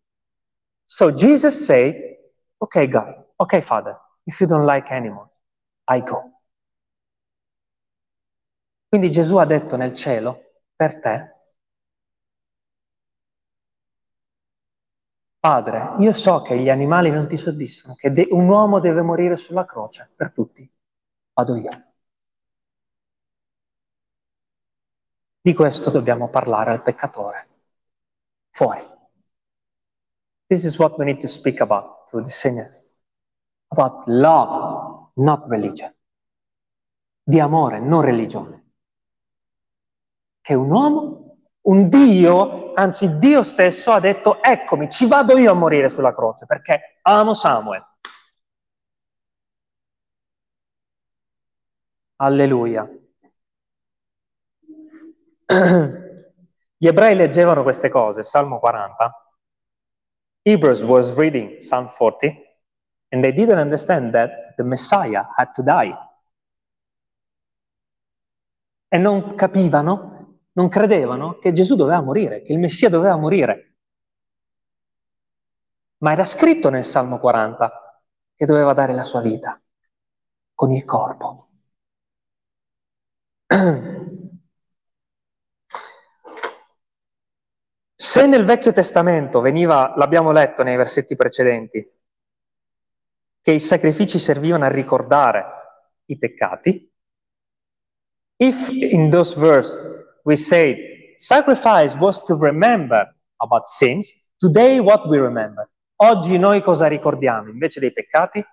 So 0.85 1.11
Jesus 1.11 1.65
said, 1.65 2.17
okay, 2.59 2.87
God, 2.87 3.25
okay, 3.39 3.61
Father, 3.61 3.97
if 4.25 4.39
you 4.39 4.47
don't 4.47 4.65
like 4.65 4.89
animals, 4.89 5.37
I 5.87 6.01
go. 6.01 6.39
Quindi 8.87 9.11
Gesù 9.11 9.37
ha 9.37 9.45
detto 9.45 9.75
nel 9.75 9.93
cielo, 9.93 10.63
per 10.75 10.99
te, 10.99 11.40
Padre, 15.41 15.95
io 15.97 16.13
so 16.13 16.43
che 16.43 16.55
gli 16.59 16.69
animali 16.69 17.09
non 17.09 17.27
ti 17.27 17.35
soddisfano, 17.35 17.95
che 17.95 18.11
de- 18.11 18.27
un 18.29 18.47
uomo 18.47 18.79
deve 18.79 19.01
morire 19.01 19.37
sulla 19.37 19.65
croce 19.65 20.11
per 20.15 20.31
tutti. 20.31 20.71
Vado 21.33 21.55
io. 21.55 21.69
Di 25.41 25.53
questo 25.55 25.89
dobbiamo 25.89 26.29
parlare 26.29 26.69
al 26.69 26.83
peccatore. 26.83 27.47
Fuori. 28.51 28.87
This 30.47 30.63
is 30.63 30.77
what 30.77 30.95
we 30.99 31.05
need 31.05 31.19
to 31.21 31.27
speak 31.27 31.59
about 31.59 32.07
to 32.11 32.21
the 32.21 32.29
sinners. 32.29 32.85
About 33.69 34.05
love, 34.05 35.09
not 35.15 35.47
religion. 35.47 35.91
Di 37.23 37.39
amore, 37.39 37.79
non 37.79 38.01
religione. 38.01 38.65
Che 40.41 40.53
un 40.53 40.69
uomo, 40.69 41.20
un 41.63 41.89
Dio 41.89 42.73
anzi 42.73 43.17
Dio 43.17 43.43
stesso 43.43 43.91
ha 43.91 43.99
detto 43.99 44.41
eccomi, 44.41 44.89
ci 44.89 45.05
vado 45.07 45.37
io 45.37 45.51
a 45.51 45.55
morire 45.55 45.89
sulla 45.89 46.13
croce 46.13 46.45
perché 46.45 46.99
amo 47.01 47.33
Samuel. 47.33 47.85
Alleluia. 52.17 52.87
Gli 56.77 56.87
ebrei 56.87 57.15
leggevano 57.15 57.63
queste 57.63 57.89
cose, 57.89 58.23
Salmo 58.23 58.59
40. 58.59 59.35
Hebrews 60.43 60.81
was 60.81 61.13
reading 61.15 61.57
Psalm 61.57 61.87
40 61.87 62.27
and 63.09 63.21
they 63.21 63.31
didn't 63.31 63.59
understand 63.59 64.11
that 64.13 64.55
the 64.55 64.63
Messiah 64.63 65.25
had 65.35 65.51
to 65.53 65.61
die. 65.61 65.95
E 68.87 68.97
non 68.97 69.35
capivano 69.35 70.10
non 70.53 70.67
credevano 70.69 71.37
che 71.39 71.53
Gesù 71.53 71.75
doveva 71.75 72.01
morire, 72.01 72.41
che 72.41 72.51
il 72.51 72.59
Messia 72.59 72.89
doveva 72.89 73.15
morire. 73.15 73.75
Ma 75.97 76.11
era 76.11 76.25
scritto 76.25 76.69
nel 76.69 76.83
Salmo 76.83 77.19
40 77.19 78.03
che 78.35 78.45
doveva 78.45 78.73
dare 78.73 78.93
la 78.93 79.03
sua 79.03 79.21
vita 79.21 79.61
con 80.53 80.71
il 80.71 80.83
corpo. 80.83 81.49
Se 87.95 88.25
nel 88.25 88.45
Vecchio 88.45 88.73
Testamento 88.73 89.41
veniva, 89.41 89.93
l'abbiamo 89.95 90.31
letto 90.31 90.63
nei 90.63 90.75
versetti 90.75 91.15
precedenti, 91.15 91.87
che 93.41 93.51
i 93.51 93.59
sacrifici 93.59 94.17
servivano 94.19 94.65
a 94.65 94.69
ricordare 94.69 95.45
i 96.05 96.17
peccati, 96.17 96.91
if 98.37 98.69
in 98.69 99.09
those 99.09 99.39
verse 99.39 100.00
we 100.23 100.35
said 100.35 100.77
sacrifice 101.17 101.95
was 101.95 102.21
to 102.23 102.35
remember 102.35 103.05
about 103.41 103.67
sins. 103.67 104.13
Today 104.39 104.79
what 104.79 105.07
we 105.07 105.17
remember? 105.17 105.69
Oggi 105.97 106.37
noi 106.37 106.61
cosa 106.61 106.87
ricordiamo 106.87 107.49
invece 107.49 107.79
dei 107.79 107.91
peccati? 107.91 108.43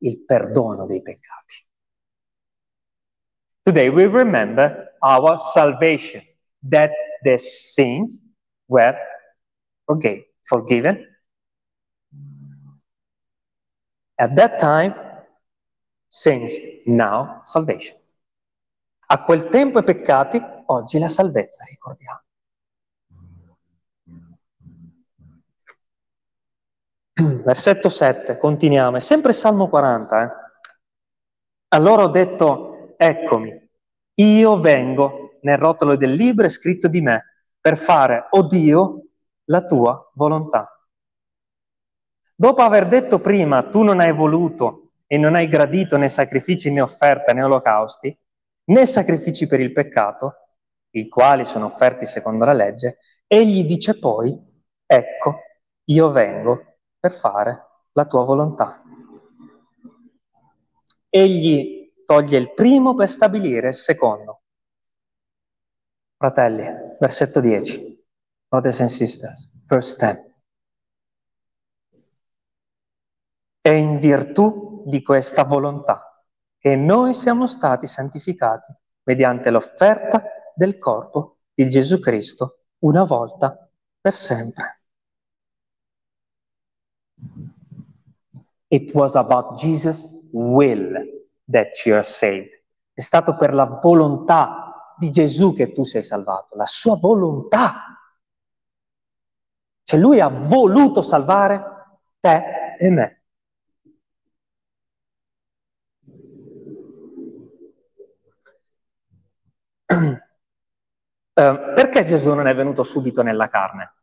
Il 0.00 0.24
perdono 0.24 0.86
dei 0.86 1.02
peccati. 1.02 1.66
Today 3.62 3.88
we 3.88 4.06
remember 4.06 4.94
our 5.00 5.38
salvation, 5.38 6.22
that 6.68 6.90
the 7.22 7.36
sins 7.36 8.22
were 8.66 8.96
forgiven. 10.40 11.04
At 14.16 14.34
that 14.36 14.58
time, 14.58 14.94
sins, 16.08 16.56
now 16.86 17.42
salvation. 17.44 17.96
A 19.10 19.22
quel 19.22 19.48
tempo 19.48 19.78
i 19.78 19.84
peccati, 19.84 20.40
oggi 20.70 20.98
la 20.98 21.08
salvezza, 21.08 21.64
ricordiamo. 21.64 22.22
Versetto 27.44 27.88
7, 27.88 28.36
continuiamo, 28.36 28.96
è 28.96 29.00
sempre 29.00 29.32
Salmo 29.32 29.68
40. 29.68 30.22
Eh? 30.22 30.30
Allora 31.68 32.04
ho 32.04 32.08
detto, 32.08 32.94
eccomi, 32.96 33.68
io 34.14 34.60
vengo, 34.60 35.38
nel 35.42 35.58
rotolo 35.58 35.96
del 35.96 36.12
libro 36.12 36.46
è 36.46 36.48
scritto 36.48 36.88
di 36.88 37.00
me, 37.00 37.24
per 37.60 37.76
fare, 37.76 38.26
o 38.30 38.38
oh 38.38 38.46
Dio, 38.46 39.02
la 39.44 39.64
tua 39.64 40.10
volontà. 40.14 40.72
Dopo 42.34 42.62
aver 42.62 42.86
detto 42.86 43.18
prima, 43.20 43.68
tu 43.68 43.82
non 43.82 44.00
hai 44.00 44.12
voluto 44.12 44.92
e 45.06 45.18
non 45.18 45.34
hai 45.34 45.48
gradito 45.48 45.96
né 45.96 46.08
sacrifici 46.08 46.70
né 46.70 46.80
offerte 46.80 47.32
né 47.32 47.42
olocausti, 47.42 48.16
né 48.64 48.86
sacrifici 48.86 49.46
per 49.46 49.60
il 49.60 49.72
peccato, 49.72 50.47
i 50.98 51.08
quali 51.08 51.44
sono 51.44 51.66
offerti 51.66 52.06
secondo 52.06 52.44
la 52.44 52.52
legge, 52.52 52.98
egli 53.26 53.64
dice 53.64 53.98
poi, 53.98 54.36
ecco, 54.84 55.40
io 55.84 56.10
vengo 56.10 56.78
per 56.98 57.12
fare 57.12 57.66
la 57.92 58.06
tua 58.06 58.24
volontà. 58.24 58.82
Egli 61.08 61.92
toglie 62.04 62.38
il 62.38 62.52
primo 62.54 62.94
per 62.94 63.08
stabilire 63.08 63.68
il 63.68 63.74
secondo. 63.74 64.42
Fratelli, 66.16 66.66
versetto 66.98 67.40
10, 67.40 68.04
brothers 68.48 68.80
and 68.80 68.88
sisters, 68.88 69.50
verse 69.66 69.96
10. 69.98 70.26
È 73.60 73.70
in 73.70 73.98
virtù 73.98 74.82
di 74.86 75.02
questa 75.02 75.44
volontà 75.44 76.24
che 76.58 76.74
noi 76.74 77.14
siamo 77.14 77.46
stati 77.46 77.86
santificati 77.86 78.74
mediante 79.04 79.50
l'offerta 79.50 80.22
del 80.58 80.76
corpo 80.76 81.36
di 81.54 81.68
Gesù 81.68 82.00
Cristo 82.00 82.64
una 82.78 83.04
volta 83.04 83.70
per 84.00 84.12
sempre. 84.12 84.80
It 88.66 88.92
was 88.92 89.14
about 89.14 89.56
Jesus' 89.60 90.08
will 90.32 90.92
that 91.44 91.68
you 91.86 91.94
are 91.94 92.02
saved. 92.02 92.50
È 92.92 93.00
stato 93.00 93.36
per 93.36 93.54
la 93.54 93.64
volontà 93.64 94.94
di 94.98 95.10
Gesù 95.10 95.54
che 95.54 95.70
tu 95.70 95.84
sei 95.84 96.02
salvato, 96.02 96.56
la 96.56 96.66
sua 96.66 96.96
volontà. 96.96 97.84
Cioè 99.84 99.98
lui 99.98 100.18
ha 100.20 100.28
voluto 100.28 101.02
salvare 101.02 101.62
te 102.18 102.74
e 102.78 102.90
me. 102.90 103.22
Uh, 111.38 111.72
perché 111.72 112.02
Gesù 112.02 112.34
non 112.34 112.48
è 112.48 112.54
venuto 112.54 112.82
subito 112.82 113.22
nella 113.22 113.46
carne? 113.46 113.94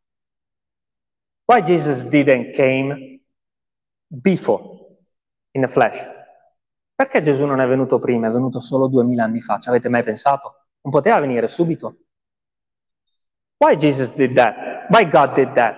Why 1.44 1.62
Jesus 1.62 2.06
didn't 2.06 2.56
came 2.56 3.20
before 4.08 4.64
in 5.52 5.60
the 5.60 5.68
flesh? 5.68 6.10
Perché 6.96 7.22
Gesù 7.22 7.44
non 7.44 7.60
è 7.60 7.68
venuto 7.68 8.00
prima, 8.00 8.28
è 8.28 8.32
venuto 8.32 8.62
solo 8.62 8.88
duemila 8.88 9.26
anni 9.26 9.42
fa? 9.42 9.60
Ci 9.60 9.68
avete 9.68 9.90
mai 9.90 10.02
pensato? 10.04 10.68
Non 10.80 10.94
poteva 10.94 11.20
venire 11.20 11.50
subito? 11.50 11.98
Why 13.58 13.76
Jesus 13.76 14.14
did 14.14 14.34
that? 14.36 14.90
Why 14.90 15.06
God 15.06 15.34
did 15.34 15.52
that? 15.56 15.76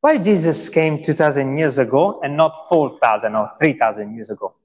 Why 0.00 0.18
Jesus 0.18 0.68
came 0.68 1.00
2000 1.00 1.56
years 1.56 1.78
ago 1.78 2.20
and 2.20 2.34
not 2.34 2.66
4000 2.68 3.34
or 3.34 3.56
3000 3.58 4.12
years 4.12 4.28
ago? 4.28 4.56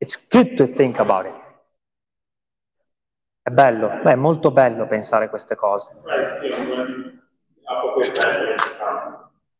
It's 0.00 0.16
good 0.28 0.58
to 0.58 0.66
think 0.66 0.98
about 0.98 1.24
it. 1.24 1.46
È 3.46 3.50
bello, 3.50 4.00
beh, 4.02 4.10
è 4.10 4.16
molto 4.16 4.50
bello 4.50 4.88
pensare 4.88 5.28
queste 5.28 5.54
cose. 5.54 5.88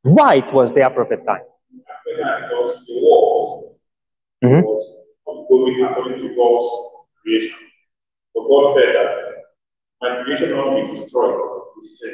Why 0.02 0.38
it 0.38 0.52
was 0.52 0.72
the 0.72 0.82
appropriate 0.82 1.22
time? 1.22 1.46
Mm-hmm. 4.44 4.60
going 5.48 5.84
according 5.88 6.18
to 6.18 6.34
God's 6.34 6.66
creation. 7.22 7.58
But 8.34 8.48
God 8.48 8.74
said 8.74 8.92
that 8.96 9.10
my 10.00 10.24
creation 10.24 10.50
will 10.50 10.90
destroyed 10.90 11.36
with. 11.36 11.84
Sì. 11.84 12.08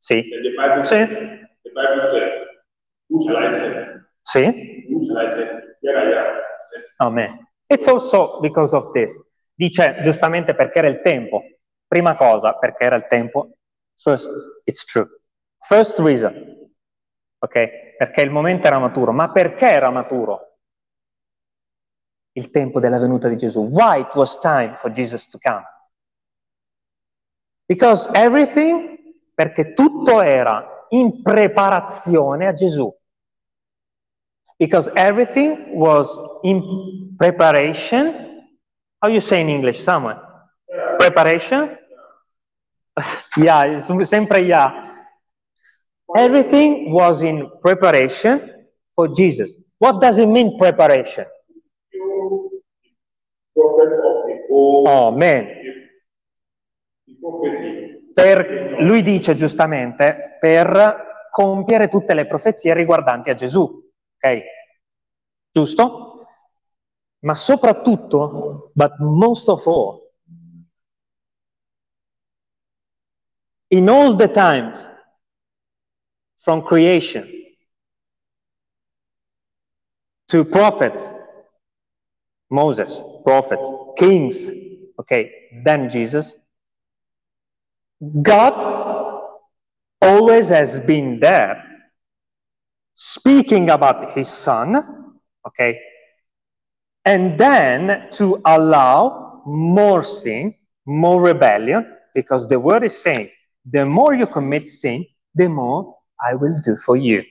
Sì. 0.00 0.24
Sì? 4.22 4.42
Amen. 6.98 7.45
It's 7.68 7.86
also 7.88 8.40
because 8.40 8.74
of 8.74 8.92
this. 8.92 9.20
Dice 9.54 9.98
giustamente 10.02 10.54
perché 10.54 10.78
era 10.78 10.88
il 10.88 11.00
tempo. 11.00 11.42
Prima 11.86 12.16
cosa, 12.16 12.54
perché 12.54 12.84
era 12.84 12.96
il 12.96 13.06
tempo. 13.06 13.56
First, 13.96 14.30
it's 14.64 14.84
true. 14.84 15.08
First 15.66 15.98
reason. 15.98 16.34
Ok? 17.38 17.96
Perché 17.96 18.20
il 18.20 18.30
momento 18.30 18.66
era 18.66 18.78
maturo. 18.78 19.12
Ma 19.12 19.30
perché 19.30 19.70
era 19.70 19.90
maturo? 19.90 20.58
Il 22.32 22.50
tempo 22.50 22.80
della 22.80 22.98
venuta 22.98 23.28
di 23.28 23.36
Gesù. 23.36 23.62
Why 23.62 24.00
it 24.00 24.14
was 24.14 24.38
time 24.38 24.76
for 24.76 24.90
Jesus 24.90 25.26
to 25.28 25.38
come? 25.38 25.64
Because 27.64 28.08
everything, 28.12 28.98
perché 29.34 29.72
tutto 29.72 30.20
era 30.20 30.86
in 30.90 31.22
preparazione 31.22 32.46
a 32.46 32.52
Gesù. 32.52 32.94
Because 34.56 34.90
everything 34.94 35.74
was 35.74 36.16
in 36.46 37.14
preparation. 37.18 38.44
How 38.98 39.08
you 39.08 39.20
say 39.20 39.40
in 39.40 39.48
English, 39.48 39.82
Samuel? 39.82 40.20
Preparation? 40.96 41.76
yeah, 43.36 43.78
sempre 44.04 44.40
yeah. 44.40 44.84
Everything 46.14 46.92
was 46.92 47.22
in 47.22 47.50
preparation 47.60 48.40
for 48.94 49.08
Jesus. 49.10 49.56
What 49.78 50.00
does 50.00 50.18
it 50.18 50.28
mean, 50.28 50.56
preparation? 50.56 51.26
Oh, 54.50 55.10
man. 55.10 55.48
Per, 58.14 58.76
lui 58.80 59.02
dice 59.02 59.34
giustamente 59.34 60.38
per 60.40 61.28
compiere 61.30 61.88
tutte 61.88 62.14
le 62.14 62.26
profezie 62.26 62.72
riguardanti 62.72 63.28
a 63.30 63.34
Gesù. 63.34 63.62
Ok? 63.62 64.42
Giusto? 65.50 66.05
Ma 67.22 67.34
soprattutto, 67.34 68.70
but 68.76 69.00
most 69.00 69.48
of 69.48 69.66
all, 69.66 70.02
in 73.70 73.88
all 73.88 74.14
the 74.14 74.28
times 74.28 74.86
from 76.38 76.62
creation 76.62 77.28
to 80.28 80.44
prophets, 80.44 81.02
Moses, 82.50 83.02
prophets, 83.24 83.68
kings, 83.96 84.50
okay, 85.00 85.32
then 85.64 85.90
Jesus, 85.90 86.36
God 88.22 89.22
always 90.00 90.48
has 90.50 90.78
been 90.78 91.18
there 91.18 91.64
speaking 92.94 93.70
about 93.70 94.12
his 94.16 94.28
son, 94.28 95.16
okay, 95.46 95.80
and 97.06 97.38
then 97.38 98.08
to 98.10 98.42
allow 98.44 99.40
more 99.46 100.02
sin, 100.02 100.54
more 100.86 101.22
rebellion, 101.22 101.86
because 102.14 102.48
the 102.48 102.58
word 102.58 102.82
is 102.82 103.00
saying, 103.00 103.30
the 103.70 103.86
more 103.86 104.12
you 104.12 104.26
commit 104.26 104.68
sin, 104.68 105.06
the 105.34 105.48
more 105.48 105.96
I 106.20 106.34
will 106.34 106.54
do 106.64 106.74
for 106.74 106.96
you. 106.96 107.22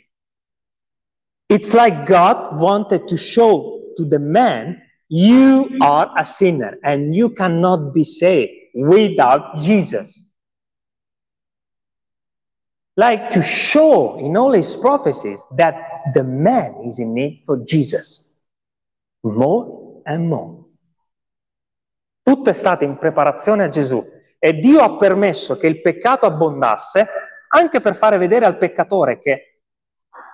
It's 1.50 1.74
like 1.74 2.08
God 2.08 2.58
wanted 2.58 3.08
to 3.10 3.18
show 3.18 3.82
to 3.98 4.06
the 4.06 4.20
man, 4.20 4.82
you 5.10 5.78
are 5.82 6.10
a 6.18 6.26
sinner 6.26 6.78
and 6.84 7.14
you 7.14 7.30
cannot 7.30 7.94
be 7.94 8.04
saved 8.04 8.52
without 8.74 9.58
Jesus. 9.58 10.22
Like 12.98 13.30
to 13.32 13.44
show 13.44 14.18
in 14.20 14.38
all 14.38 14.54
his 14.54 14.74
prophecies 14.76 15.46
that 15.58 15.76
the 16.14 16.24
man 16.24 16.76
is 16.86 16.98
in 16.98 17.14
need 17.14 17.44
for 17.46 17.58
Jesus 17.58 18.25
more 19.34 20.02
and 20.04 20.28
more. 20.28 20.64
Tutto 22.22 22.50
è 22.50 22.54
stato 22.54 22.84
in 22.84 22.98
preparazione 22.98 23.66
a 23.66 23.70
Gesù 23.70 24.04
e 24.40 24.54
Dio 24.54 24.82
ha 24.82 24.98
permesso 24.98 25.58
che 25.58 25.68
il 25.68 25.82
peccato 25.82 26.26
abbondasse 26.26 27.08
anche 27.50 27.82
per 27.82 27.96
fare 27.96 28.18
vedere 28.18 28.46
al 28.46 28.58
peccatore 28.58 29.20
che 29.20 29.62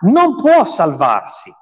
non 0.01 0.35
può 0.35 0.63
salvarsi, 0.63 1.53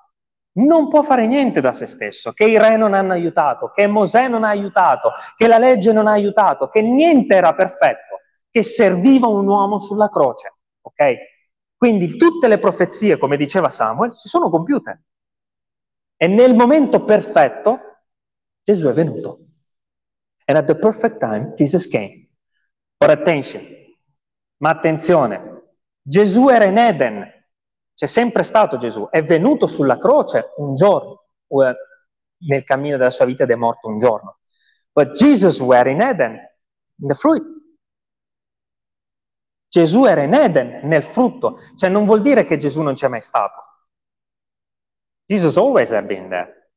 non 0.53 0.87
può 0.87 1.03
fare 1.03 1.27
niente 1.27 1.61
da 1.61 1.73
se 1.73 1.85
stesso, 1.85 2.31
che 2.31 2.45
i 2.45 2.57
re 2.57 2.77
non 2.77 2.93
hanno 2.93 3.13
aiutato, 3.13 3.71
che 3.71 3.87
Mosè 3.87 4.27
non 4.27 4.43
ha 4.43 4.49
aiutato, 4.49 5.11
che 5.35 5.47
la 5.47 5.57
legge 5.57 5.91
non 5.91 6.07
ha 6.07 6.11
aiutato, 6.11 6.69
che 6.69 6.81
niente 6.81 7.35
era 7.35 7.53
perfetto, 7.53 8.21
che 8.49 8.63
serviva 8.63 9.27
un 9.27 9.47
uomo 9.47 9.79
sulla 9.79 10.09
croce. 10.09 10.53
Ok? 10.81 11.15
Quindi 11.75 12.17
tutte 12.17 12.47
le 12.47 12.59
profezie, 12.59 13.17
come 13.17 13.37
diceva 13.37 13.69
Samuel, 13.69 14.13
si 14.13 14.27
sono 14.27 14.49
compiute. 14.49 15.03
E 16.21 16.27
nel 16.27 16.53
momento 16.53 17.05
perfetto 17.05 17.79
Gesù 18.61 18.87
è 18.87 18.91
venuto. 18.91 19.45
And 20.43 20.57
at 20.57 20.65
the 20.65 20.75
perfect 20.75 21.19
time 21.19 21.53
Jesus 21.55 21.87
came. 21.87 22.29
But 22.97 23.09
attention, 23.09 23.65
ma 24.57 24.71
attenzione, 24.71 25.75
Gesù 26.01 26.49
era 26.49 26.65
in 26.65 26.77
Eden, 26.77 27.25
c'è 27.93 28.05
sempre 28.05 28.43
stato 28.43 28.77
Gesù, 28.77 29.07
è 29.09 29.23
venuto 29.23 29.67
sulla 29.67 29.97
croce 29.97 30.51
un 30.57 30.75
giorno, 30.75 31.27
eh, 31.47 31.75
nel 32.47 32.63
cammino 32.65 32.97
della 32.97 33.09
sua 33.09 33.23
vita 33.23 33.43
ed 33.43 33.51
è 33.51 33.55
morto 33.55 33.87
un 33.87 33.99
giorno. 33.99 34.39
But 34.91 35.11
Jesus 35.11 35.61
were 35.61 35.89
in 35.89 36.01
Eden, 36.01 36.37
in 36.97 37.07
the 37.07 37.13
fruit. 37.13 37.43
Gesù 39.69 40.03
era 40.03 40.23
in 40.23 40.33
Eden, 40.33 40.81
nel 40.83 41.03
frutto, 41.03 41.59
cioè 41.77 41.89
non 41.89 42.05
vuol 42.05 42.19
dire 42.19 42.43
che 42.43 42.57
Gesù 42.57 42.81
non 42.81 42.95
c'è 42.95 43.07
mai 43.07 43.21
stato. 43.21 43.68
Jesus 45.29 45.57
always 45.57 45.91
had 45.91 46.07
been 46.07 46.29
there. 46.29 46.71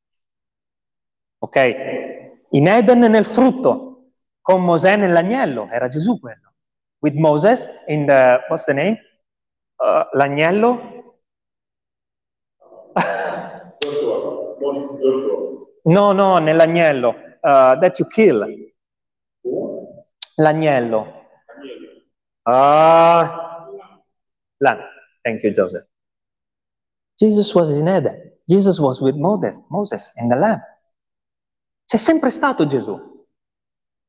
Ok? 1.38 1.56
In 2.50 2.66
Eden 2.66 3.00
nel 3.00 3.24
frutto, 3.24 4.12
con 4.40 4.62
Mosè 4.62 4.96
nell'agnello, 4.96 5.68
era 5.70 5.88
Gesù 5.88 6.20
quello. 6.20 6.54
With 7.00 7.14
Moses 7.14 7.66
in 7.88 8.06
the, 8.06 8.44
what's 8.48 8.64
the 8.66 8.74
name? 8.74 8.98
Uh, 9.76 10.04
l'agnello? 10.12 11.00
No, 15.84 16.12
no, 16.12 16.38
nell'agnello. 16.38 17.30
uh, 17.42 17.76
that 17.76 17.98
you 17.98 18.06
kill. 18.06 18.46
L'agnello. 20.38 21.26
Ah, 22.46 23.66
lamb. 24.58 24.80
Thank 25.24 25.42
you, 25.42 25.52
Joseph. 25.52 25.84
Jesus 27.18 27.54
was 27.54 27.70
in 27.70 27.88
Eden. 27.88 28.31
Jesus 28.44 28.78
was 28.78 29.00
with 29.00 29.16
Moses, 29.16 29.60
Moses 29.68 30.12
in 30.16 30.28
the 30.28 30.36
lamb. 30.36 30.60
C'è 31.84 31.96
sempre 31.96 32.30
stato 32.30 32.66
Gesù. 32.66 33.26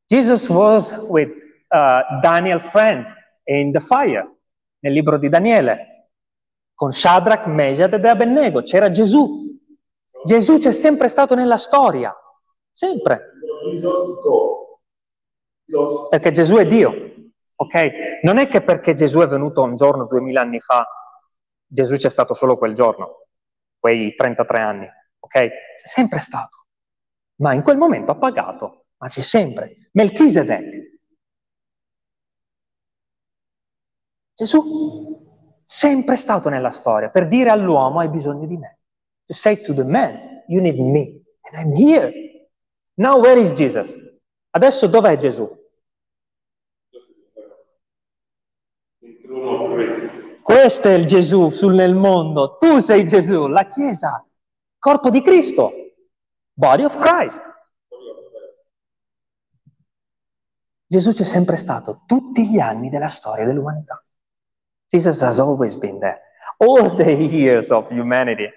Jesus 0.08 0.48
was 0.50 0.96
with 1.08 1.30
uh, 1.70 2.20
Daniel 2.22 2.60
friend 2.60 3.06
in 3.46 3.72
the 3.72 3.80
fire, 3.80 4.30
nel 4.80 4.94
libro 4.94 5.18
di 5.18 5.30
Daniele, 5.30 6.10
con 6.74 6.92
Shadrach, 6.92 7.46
Meshach 7.48 7.94
ed 7.94 8.06
Abednego, 8.06 8.62
c'era 8.62 8.92
Gesù. 8.92 9.42
Gesù 10.26 10.58
c'è 10.58 10.72
sempre 10.72 11.08
stato 11.10 11.36
nella 11.36 11.58
storia, 11.58 12.16
sempre. 12.72 13.32
Perché 16.10 16.32
Gesù 16.32 16.56
è 16.56 16.66
Dio, 16.66 16.92
ok? 17.56 18.22
Non 18.24 18.38
è 18.38 18.48
che 18.48 18.62
perché 18.62 18.94
Gesù 18.94 19.20
è 19.20 19.28
venuto 19.28 19.62
un 19.62 19.76
giorno, 19.76 20.06
duemila 20.06 20.42
anni 20.42 20.60
fa, 20.60 20.86
Gesù 21.66 21.96
c'è 21.96 22.10
stato 22.10 22.34
solo 22.34 22.58
quel 22.58 22.74
giorno, 22.74 23.23
quei 23.84 24.16
33 24.16 24.62
anni, 24.62 24.88
ok? 25.20 25.34
C'è 25.34 25.88
sempre 25.88 26.20
stato. 26.20 26.68
Ma 27.42 27.54
in 27.54 27.64
quel 27.64 27.76
momento 27.76 28.14
ha 28.14 28.16
pagato, 28.16 28.86
ma 28.96 29.10
c'è 29.10 29.20
sempre. 29.20 29.90
Melchizedek. 29.92 31.02
Gesù 34.36 35.62
sempre 35.66 36.16
stato 36.16 36.48
nella 36.48 36.72
storia 36.72 37.10
per 37.10 37.28
dire 37.28 37.50
all'uomo 37.50 38.00
hai 38.00 38.08
bisogno 38.08 38.46
di 38.46 38.56
me. 38.56 38.80
To 39.26 39.34
say 39.34 39.60
to 39.60 39.74
the 39.74 39.84
man, 39.84 40.44
you 40.48 40.62
need 40.62 40.80
me, 40.80 41.22
and 41.42 41.62
I'm 41.62 41.74
here. 41.74 42.10
Now 42.94 43.20
where 43.20 43.38
is 43.38 43.52
Jesus? 43.52 43.94
Adesso 44.52 44.88
dov'è 44.88 45.18
Gesù? 45.18 45.62
Questo 50.44 50.90
è 50.90 50.94
il 50.94 51.06
Gesù 51.06 51.50
sul 51.52 51.74
nel 51.74 51.96
mondo. 51.96 52.58
Tu 52.58 52.80
sei 52.82 53.08
Gesù, 53.08 53.48
la 53.48 53.66
Chiesa, 53.66 54.24
corpo 54.78 55.10
di 55.10 55.22
Cristo, 55.22 55.72
body 56.52 56.84
of 56.84 56.98
Christ. 56.98 57.42
Gesù 60.86 61.14
c'è 61.14 61.24
sempre 61.24 61.56
stato 61.56 62.04
tutti 62.06 62.48
gli 62.50 62.60
anni 62.60 62.90
della 62.90 63.08
storia 63.08 63.46
dell'umanità. 63.46 64.04
Jesus 64.88 65.22
has 65.22 65.40
always 65.40 65.78
been 65.78 65.98
there, 66.00 66.22
all 66.58 66.94
the 66.94 67.10
years 67.10 67.70
of 67.70 67.90
humanity. 67.90 68.48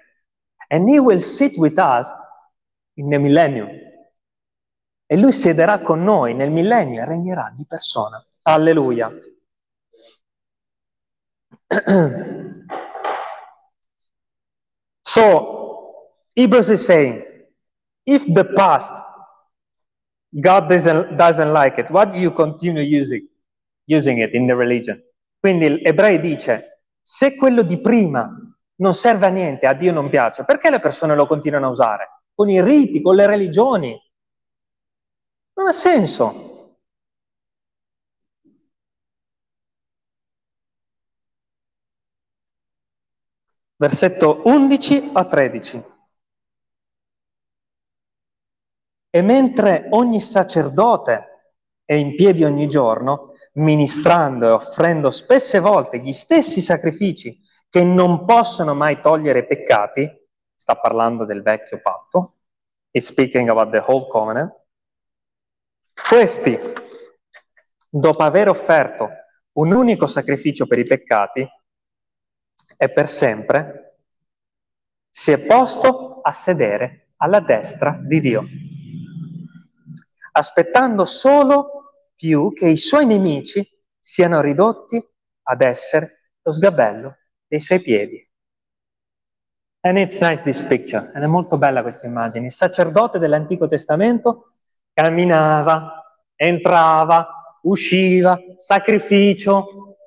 And 0.67 0.89
he 0.89 0.99
will 0.99 1.19
sit 1.19 1.57
with 1.57 1.77
us 1.79 2.07
in 2.95 3.09
the 3.09 3.17
millennium. 3.17 3.69
E 5.05 5.17
lui 5.17 5.31
siederà 5.31 5.79
con 5.79 6.03
noi 6.03 6.33
nel 6.33 6.51
millennio 6.51 7.01
e 7.01 7.05
regnerà 7.05 7.51
di 7.55 7.65
persona. 7.65 8.23
Alleluia. 8.41 9.09
so, 15.03 15.93
Hebrews 16.35 16.69
is 16.69 16.85
saying, 16.85 17.23
if 18.05 18.25
the 18.33 18.45
past, 18.45 18.93
God 20.39 20.69
doesn't, 20.69 21.17
doesn't 21.17 21.51
like 21.51 21.77
it, 21.77 21.89
why 21.89 22.05
do 22.05 22.19
you 22.19 22.31
continue 22.31 22.83
using, 22.83 23.27
using 23.85 24.19
it 24.19 24.33
in 24.33 24.47
the 24.47 24.55
religion? 24.55 25.01
Quindi 25.39 25.81
l'ebrei 25.81 26.19
dice, 26.19 26.83
se 27.01 27.35
quello 27.35 27.63
di 27.63 27.79
prima 27.79 28.29
non 28.75 28.93
serve 28.93 29.25
a 29.25 29.29
niente, 29.29 29.65
a 29.65 29.73
Dio 29.73 29.91
non 29.91 30.09
piace, 30.09 30.45
perché 30.45 30.69
le 30.69 30.79
persone 30.79 31.15
lo 31.15 31.27
continuano 31.27 31.67
a 31.67 31.69
usare? 31.69 32.21
Con 32.33 32.49
i 32.49 32.61
riti, 32.61 33.01
con 33.01 33.15
le 33.15 33.25
religioni? 33.25 33.99
Non 35.53 35.67
ha 35.67 35.71
senso. 35.71 36.46
Versetto 43.79 44.41
11 44.45 45.11
a 45.13 45.25
13. 45.25 45.83
E 49.11 49.21
mentre 49.21 49.87
ogni 49.91 50.19
sacerdote 50.19 51.53
è 51.85 51.93
in 51.93 52.15
piedi 52.15 52.43
ogni 52.43 52.67
giorno, 52.67 53.33
ministrando 53.53 54.47
e 54.47 54.51
offrendo 54.51 55.11
spesse 55.11 55.59
volte 55.59 55.99
gli 55.99 56.11
stessi 56.11 56.59
sacrifici 56.59 57.39
che 57.69 57.83
non 57.83 58.25
possono 58.25 58.73
mai 58.73 58.99
togliere 58.99 59.45
peccati, 59.45 60.09
sta 60.55 60.75
parlando 60.75 61.23
del 61.23 61.43
vecchio 61.43 61.79
patto, 61.79 62.37
is 62.91 63.05
speaking 63.05 63.47
about 63.49 63.69
the 63.69 63.83
whole 63.85 64.07
covenant, 64.07 64.53
questi, 66.09 66.59
dopo 67.89 68.23
aver 68.23 68.49
offerto 68.49 69.09
un 69.53 69.71
unico 69.71 70.07
sacrificio 70.07 70.65
per 70.65 70.79
i 70.79 70.83
peccati, 70.83 71.47
e 72.77 72.89
per 72.89 73.09
sempre, 73.09 73.97
si 75.09 75.31
è 75.31 75.39
posto 75.39 76.21
a 76.21 76.31
sedere 76.31 77.09
alla 77.17 77.39
destra 77.39 77.99
di 77.99 78.19
Dio, 78.19 78.43
aspettando 80.33 81.05
solo 81.05 82.11
più 82.15 82.53
che 82.53 82.67
i 82.67 82.77
suoi 82.77 83.05
nemici 83.05 83.67
siano 83.99 84.41
ridotti 84.41 85.03
ad 85.43 85.61
essere 85.61 86.31
lo 86.41 86.51
sgabello 86.51 87.17
dei 87.47 87.59
suoi 87.59 87.81
piedi. 87.81 88.25
And 89.81 89.97
it's 89.97 90.19
nice 90.19 90.43
this 90.43 90.61
picture, 90.61 91.11
ed 91.15 91.23
è 91.23 91.27
molto 91.27 91.57
bella 91.57 91.81
questa 91.81 92.07
immagine. 92.07 92.45
Il 92.45 92.51
sacerdote 92.51 93.19
dell'Antico 93.19 93.67
Testamento 93.67 94.53
camminava, 94.93 96.03
entrava, 96.35 97.59
usciva, 97.61 98.37
sacrificio, 98.55 99.97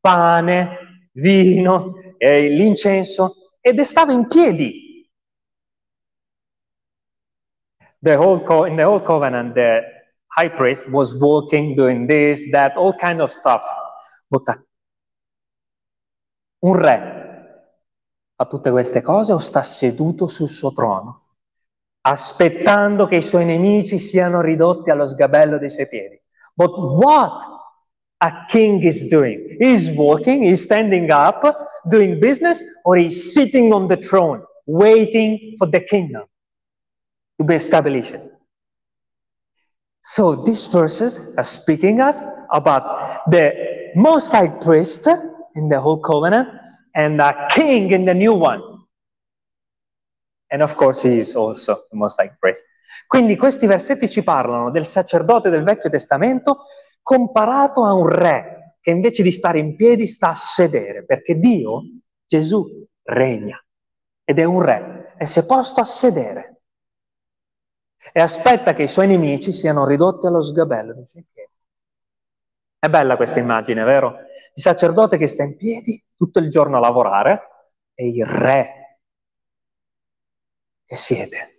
pane, 0.00 1.08
vino, 1.12 1.94
eh, 2.24 2.48
l'incenso, 2.48 3.34
ed 3.60 3.80
stava 3.82 4.12
in 4.12 4.26
piedi. 4.26 4.82
The 8.00 8.16
whole 8.16 8.40
co- 8.40 8.64
in 8.64 8.76
the 8.76 8.84
Old 8.84 9.04
Covenant, 9.04 9.54
the 9.54 9.82
high 10.28 10.48
priest 10.48 10.90
was 10.90 11.14
walking, 11.16 11.74
doing 11.74 12.06
this, 12.06 12.50
that, 12.50 12.76
all 12.76 12.94
kind 12.94 13.20
of 13.20 13.30
stuff. 13.30 13.62
But 14.30 14.44
un 16.60 16.76
re 16.76 17.12
fa 18.36 18.46
tutte 18.46 18.70
queste 18.70 19.02
cose 19.02 19.32
o 19.32 19.38
sta 19.38 19.62
seduto 19.62 20.26
sul 20.26 20.48
suo 20.48 20.72
trono, 20.72 21.36
aspettando 22.00 23.06
che 23.06 23.16
i 23.16 23.22
suoi 23.22 23.44
nemici 23.44 23.98
siano 23.98 24.40
ridotti 24.40 24.90
allo 24.90 25.06
sgabello 25.06 25.58
dei 25.58 25.70
suoi 25.70 25.88
piedi? 25.88 26.20
But 26.54 26.72
what 26.72 27.53
a 28.20 28.32
king 28.48 28.82
is 28.82 29.04
doing? 29.06 29.56
He's 29.58 29.90
walking, 29.90 30.44
he's 30.44 30.62
standing 30.62 31.10
up, 31.10 31.42
doing 31.90 32.20
business, 32.20 32.64
or 32.84 32.96
he's 32.96 33.34
sitting 33.34 33.72
on 33.72 33.88
the 33.88 33.96
throne, 33.96 34.42
waiting 34.66 35.54
for 35.58 35.66
the 35.66 35.80
kingdom 35.80 36.24
to 37.38 37.44
be 37.44 37.54
established. 37.54 38.14
So 40.02 40.36
these 40.36 40.66
verses 40.66 41.20
are 41.36 41.44
speaking 41.44 42.00
us 42.00 42.20
about 42.52 43.30
the 43.30 43.92
Most 43.94 44.32
High 44.32 44.48
Priest 44.48 45.06
in 45.54 45.68
the 45.68 45.80
whole 45.80 45.98
covenant 45.98 46.48
and 46.94 47.20
a 47.20 47.48
king 47.50 47.90
in 47.90 48.04
the 48.04 48.14
new 48.14 48.34
one. 48.34 48.62
And 50.50 50.62
of 50.62 50.76
course 50.76 51.02
he 51.02 51.16
is 51.16 51.34
also 51.34 51.80
the 51.90 51.96
Most 51.96 52.20
High 52.20 52.36
Priest. 52.40 52.64
Quindi 53.06 53.36
questi 53.36 53.66
versetti 53.66 54.08
ci 54.08 54.22
parlano 54.22 54.70
del 54.70 54.84
sacerdote 54.84 55.50
del 55.50 55.64
Vecchio 55.64 55.90
Testamento 55.90 56.64
comparato 57.04 57.84
a 57.84 57.92
un 57.92 58.08
re 58.08 58.78
che 58.80 58.90
invece 58.90 59.22
di 59.22 59.30
stare 59.30 59.58
in 59.58 59.76
piedi 59.76 60.06
sta 60.06 60.30
a 60.30 60.34
sedere, 60.34 61.04
perché 61.04 61.38
Dio, 61.38 61.82
Gesù, 62.26 62.66
regna 63.02 63.62
ed 64.24 64.38
è 64.38 64.44
un 64.44 64.62
re 64.62 65.14
e 65.18 65.26
si 65.26 65.38
è 65.38 65.44
posto 65.44 65.80
a 65.80 65.84
sedere 65.84 66.62
e 68.12 68.20
aspetta 68.20 68.72
che 68.72 68.84
i 68.84 68.88
suoi 68.88 69.06
nemici 69.06 69.52
siano 69.52 69.86
ridotti 69.86 70.26
allo 70.26 70.42
sgabello. 70.42 71.04
È 72.78 72.88
bella 72.88 73.16
questa 73.16 73.38
immagine, 73.38 73.84
vero? 73.84 74.16
Il 74.54 74.62
sacerdote 74.62 75.16
che 75.18 75.26
sta 75.26 75.42
in 75.42 75.56
piedi 75.56 76.02
tutto 76.14 76.38
il 76.38 76.48
giorno 76.48 76.78
a 76.78 76.80
lavorare 76.80 77.42
e 77.94 78.08
il 78.08 78.24
re 78.24 78.98
che 80.86 80.96
siede. 80.96 81.53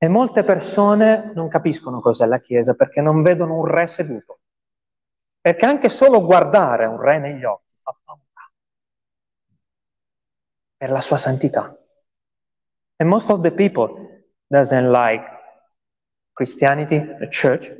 E 0.00 0.06
molte 0.06 0.44
persone 0.44 1.32
non 1.34 1.48
capiscono 1.48 2.00
cos'è 2.00 2.24
la 2.24 2.38
Chiesa 2.38 2.74
perché 2.74 3.00
non 3.00 3.20
vedono 3.20 3.56
un 3.56 3.64
re 3.64 3.88
seduto. 3.88 4.38
Perché 5.40 5.66
anche 5.66 5.88
solo 5.88 6.24
guardare 6.24 6.86
un 6.86 7.00
re 7.00 7.18
negli 7.18 7.42
occhi 7.42 7.74
fa 7.82 7.96
paura 8.04 8.22
per 10.76 10.90
la 10.90 11.00
sua 11.00 11.16
santità. 11.16 11.76
And 12.98 13.10
most 13.10 13.28
of 13.30 13.40
the 13.40 13.50
people 13.50 14.24
doesn't 14.46 14.90
like 14.92 15.24
Christianity, 16.32 17.00
the 17.18 17.28
church, 17.28 17.72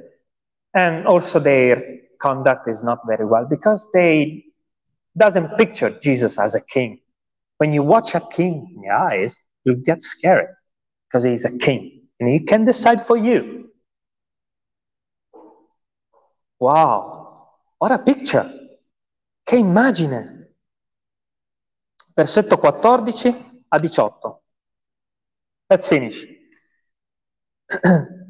and 0.73 1.07
also 1.07 1.41
their 1.41 2.09
conduct 2.19 2.67
is 2.67 2.83
not 2.83 3.01
very 3.07 3.25
well 3.25 3.47
because 3.47 3.89
they 3.93 4.53
doesn't 5.17 5.57
picture 5.57 5.97
Jesus 6.01 6.37
as 6.37 6.57
a 6.57 6.61
king. 6.61 7.01
When 7.59 7.73
you 7.73 7.85
watch 7.85 8.17
a 8.17 8.21
king 8.21 8.73
in 8.75 8.83
the 8.83 8.91
eyes, 8.91 9.37
you 9.63 9.77
get 9.77 10.03
scared 10.03 10.57
because 11.07 11.23
he's 11.23 11.45
a 11.45 11.57
king 11.57 11.98
and 12.19 12.29
he 12.29 12.45
can 12.45 12.65
decide 12.65 13.05
for 13.05 13.17
you. 13.17 13.73
Wow, 16.59 17.51
what 17.79 17.93
a 17.93 17.99
picture! 17.99 18.79
Che 19.43 19.57
immagine! 19.57 20.55
Versetto 22.15 22.59
14 22.59 23.65
a 23.69 23.79
18. 23.79 24.43
Let's 25.69 25.87
finish. 25.87 26.27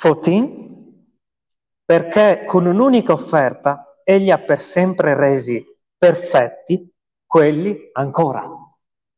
14, 0.00 0.64
perché 1.84 2.44
con 2.46 2.66
un'unica 2.66 3.12
offerta 3.12 4.00
egli 4.02 4.30
ha 4.30 4.38
per 4.38 4.60
sempre 4.60 5.14
resi 5.14 5.64
perfetti 5.98 6.90
quelli 7.26 7.90
ancora 7.92 8.66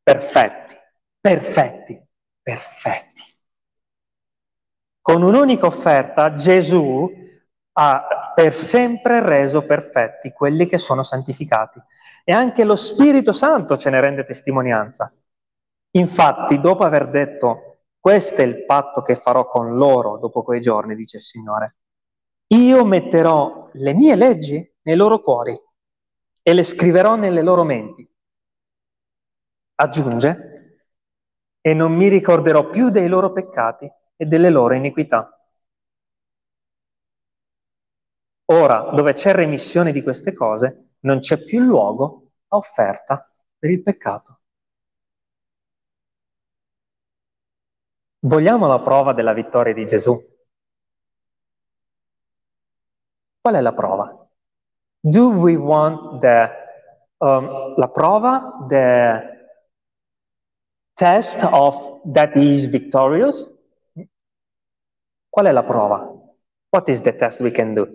perfetti, 0.09 0.75
perfetti, 1.19 2.08
perfetti. 2.49 3.21
Con 5.01 5.21
un'unica 5.21 5.67
offerta 5.67 6.33
Gesù 6.33 7.07
ha 7.73 8.31
per 8.33 8.53
sempre 8.53 9.21
reso 9.21 9.65
perfetti 9.65 10.31
quelli 10.31 10.65
che 10.65 10.79
sono 10.79 11.03
santificati. 11.03 11.79
E 12.23 12.33
anche 12.33 12.63
lo 12.63 12.75
Spirito 12.75 13.33
Santo 13.33 13.77
ce 13.77 13.89
ne 13.89 14.01
rende 14.01 14.23
testimonianza. 14.23 15.13
Infatti, 15.91 16.59
dopo 16.59 16.83
aver 16.83 17.09
detto, 17.09 17.81
questo 17.99 18.41
è 18.41 18.45
il 18.45 18.65
patto 18.65 19.01
che 19.01 19.15
farò 19.15 19.47
con 19.47 19.75
loro 19.75 20.17
dopo 20.17 20.43
quei 20.43 20.61
giorni, 20.61 20.95
dice 20.95 21.17
il 21.17 21.23
Signore, 21.23 21.75
io 22.47 22.85
metterò 22.85 23.69
le 23.73 23.93
mie 23.93 24.15
leggi 24.15 24.75
nei 24.83 24.95
loro 24.95 25.19
cuori 25.19 25.59
e 26.41 26.53
le 26.53 26.63
scriverò 26.63 27.15
nelle 27.15 27.41
loro 27.41 27.63
menti. 27.63 28.07
Aggiunge, 29.75 30.48
e 31.61 31.73
non 31.73 31.93
mi 31.93 32.07
ricorderò 32.07 32.69
più 32.69 32.89
dei 32.89 33.07
loro 33.07 33.31
peccati 33.31 33.91
e 34.15 34.25
delle 34.25 34.49
loro 34.49 34.73
iniquità. 34.73 35.33
Ora, 38.51 38.91
dove 38.93 39.13
c'è 39.13 39.31
remissione 39.33 39.91
di 39.91 40.01
queste 40.01 40.33
cose, 40.33 40.95
non 41.01 41.19
c'è 41.19 41.43
più 41.43 41.59
luogo 41.59 42.31
a 42.47 42.57
offerta 42.57 43.31
per 43.57 43.69
il 43.69 43.83
peccato. 43.83 44.39
Vogliamo 48.21 48.67
la 48.67 48.79
prova 48.81 49.13
della 49.13 49.33
vittoria 49.33 49.73
di 49.73 49.85
Gesù? 49.85 50.19
Qual 53.39 53.55
è 53.55 53.61
la 53.61 53.73
prova? 53.73 54.27
Do 54.99 55.29
we 55.29 55.55
want 55.55 56.19
the, 56.19 56.49
um, 57.17 57.75
la 57.77 57.87
prova, 57.87 58.65
the 58.67 59.38
test 60.99 61.41
of 61.43 62.01
that 62.11 62.35
is 62.35 62.67
victorious? 62.67 63.49
Qual 65.29 65.45
è 65.45 65.51
la 65.51 65.63
prova? 65.63 66.11
What 66.69 66.89
is 66.89 66.99
the 66.99 67.15
test 67.15 67.39
we 67.39 67.51
can 67.51 67.73
do? 67.73 67.87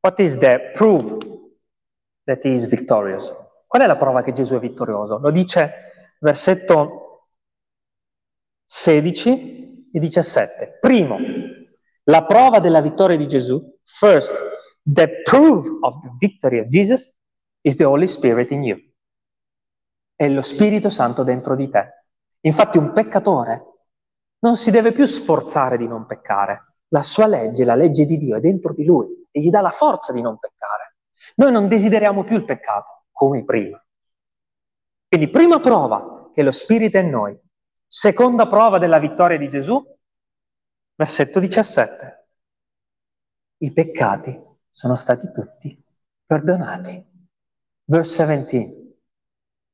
What 0.00 0.18
is 0.18 0.38
the 0.38 0.70
proof 0.72 1.18
that 2.24 2.44
is 2.44 2.66
victorious? 2.66 3.30
Qual 3.66 3.82
è 3.82 3.86
la 3.86 3.98
prova 3.98 4.22
che 4.22 4.32
Gesù 4.32 4.54
è 4.54 4.58
vittorioso? 4.58 5.18
Lo 5.18 5.30
dice 5.30 6.16
versetto 6.20 7.26
16 8.64 9.90
e 9.92 9.98
17. 9.98 10.78
Primo, 10.80 11.18
la 12.04 12.24
prova 12.24 12.60
della 12.60 12.80
vittoria 12.80 13.18
di 13.18 13.28
Gesù. 13.28 13.62
First, 13.84 14.32
the 14.82 15.22
proof 15.22 15.66
of 15.82 16.00
the 16.00 16.10
victory 16.18 16.60
of 16.60 16.66
Jesus 16.68 17.12
is 17.60 17.76
the 17.76 17.84
Holy 17.84 18.06
Spirit 18.06 18.50
in 18.52 18.62
you. 18.62 18.78
È 20.14 20.26
lo 20.28 20.42
Spirito 20.42 20.88
Santo 20.88 21.22
dentro 21.22 21.54
di 21.54 21.68
te. 21.68 21.97
Infatti 22.40 22.78
un 22.78 22.92
peccatore 22.92 23.64
non 24.40 24.56
si 24.56 24.70
deve 24.70 24.92
più 24.92 25.04
sforzare 25.04 25.76
di 25.76 25.86
non 25.86 26.06
peccare. 26.06 26.74
La 26.88 27.02
sua 27.02 27.26
legge, 27.26 27.64
la 27.64 27.74
legge 27.74 28.06
di 28.06 28.16
Dio 28.16 28.36
è 28.36 28.40
dentro 28.40 28.72
di 28.72 28.84
lui 28.84 29.26
e 29.30 29.40
gli 29.40 29.50
dà 29.50 29.60
la 29.60 29.70
forza 29.70 30.12
di 30.12 30.22
non 30.22 30.38
peccare. 30.38 30.96
Noi 31.36 31.52
non 31.52 31.68
desideriamo 31.68 32.24
più 32.24 32.36
il 32.36 32.44
peccato 32.44 33.06
come 33.10 33.44
prima. 33.44 33.82
Quindi 35.08 35.28
prima 35.28 35.58
prova 35.60 36.30
che 36.32 36.42
lo 36.42 36.50
Spirito 36.50 36.98
è 36.98 37.00
in 37.00 37.10
noi. 37.10 37.38
Seconda 37.86 38.46
prova 38.46 38.78
della 38.78 38.98
vittoria 38.98 39.38
di 39.38 39.48
Gesù, 39.48 39.82
versetto 40.94 41.40
17. 41.40 42.26
I 43.58 43.72
peccati 43.72 44.40
sono 44.70 44.94
stati 44.94 45.30
tutti 45.32 45.82
perdonati. 46.24 47.06
Verse 47.84 48.26
17. 48.26 49.00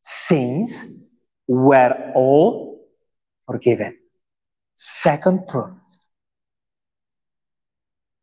Sins 0.01 1.04
were 1.47 2.13
all 2.15 2.81
forgiven. 3.47 3.97
Second 4.75 5.47
proof 5.47 5.71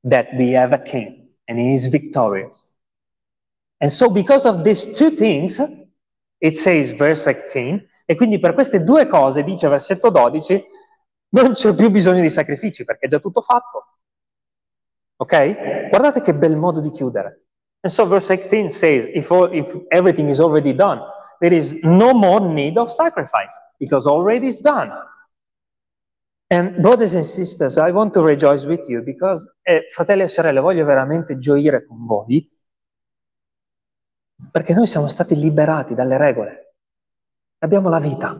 that 0.03 0.27
we 0.37 0.51
have 0.51 0.73
a 0.73 0.79
king 0.79 1.29
and 1.47 1.59
he 1.59 1.73
is 1.73 1.87
victorious. 1.87 2.65
And 3.79 3.91
so 3.91 4.09
because 4.09 4.45
of 4.45 4.63
these 4.63 4.85
two 4.85 5.11
things, 5.11 5.59
it 6.39 6.57
says 6.57 6.91
verse 6.91 7.27
18, 7.27 7.87
e 8.05 8.15
quindi 8.15 8.39
per 8.39 8.53
queste 8.53 8.83
due 8.83 9.07
cose, 9.07 9.43
dice 9.43 9.67
versetto 9.67 10.09
12, 10.09 10.63
non 11.29 11.53
c'è 11.53 11.73
più 11.73 11.89
bisogno 11.89 12.21
di 12.21 12.29
sacrifici 12.29 12.83
perché 12.83 13.05
è 13.05 13.09
già 13.09 13.19
tutto 13.19 13.41
fatto. 13.41 13.85
Ok? 15.17 15.89
Guardate 15.89 16.21
che 16.21 16.33
bel 16.33 16.57
modo 16.57 16.79
di 16.81 16.89
chiudere. 16.89 17.45
And 17.81 17.91
so 17.91 18.05
verse 18.07 18.31
18 18.31 18.69
says, 18.69 19.05
if, 19.13 19.31
all, 19.31 19.51
if 19.53 19.75
everything 19.89 20.29
is 20.29 20.39
already 20.39 20.73
done, 20.73 21.01
there 21.41 21.53
is 21.53 21.73
no 21.81 22.13
more 22.13 22.39
need 22.39 22.77
of 22.77 22.91
sacrifice 22.91 23.53
because 23.79 24.05
already 24.07 24.47
is 24.47 24.59
done. 24.59 24.91
And 26.49 26.81
brothers 26.81 27.15
and 27.15 27.25
sisters, 27.25 27.77
I 27.77 27.91
want 27.91 28.13
to 28.13 28.21
rejoice 28.21 28.65
with 28.65 28.87
you 28.87 29.01
because, 29.01 29.47
eh, 29.63 29.87
fratelli 29.89 30.23
e 30.23 30.27
sorelle, 30.27 30.59
voglio 30.59 30.85
veramente 30.85 31.37
gioire 31.37 31.85
con 31.85 32.05
voi 32.05 32.47
perché 34.51 34.73
noi 34.73 34.87
siamo 34.87 35.07
stati 35.07 35.35
liberati 35.35 35.93
dalle 35.93 36.17
regole. 36.17 36.75
Abbiamo 37.59 37.89
la 37.89 37.99
vita. 37.99 38.39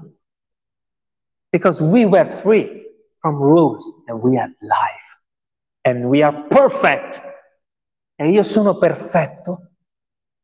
Because 1.50 1.84
we 1.84 2.06
were 2.06 2.30
free 2.42 2.86
from 3.18 3.38
rules 3.38 3.84
and 4.06 4.22
we 4.22 4.38
have 4.38 4.54
life. 4.60 5.20
And 5.84 6.06
we 6.06 6.24
are 6.24 6.46
perfect. 6.48 7.22
E 8.16 8.30
io 8.30 8.44
sono 8.44 8.78
perfetto 8.78 9.72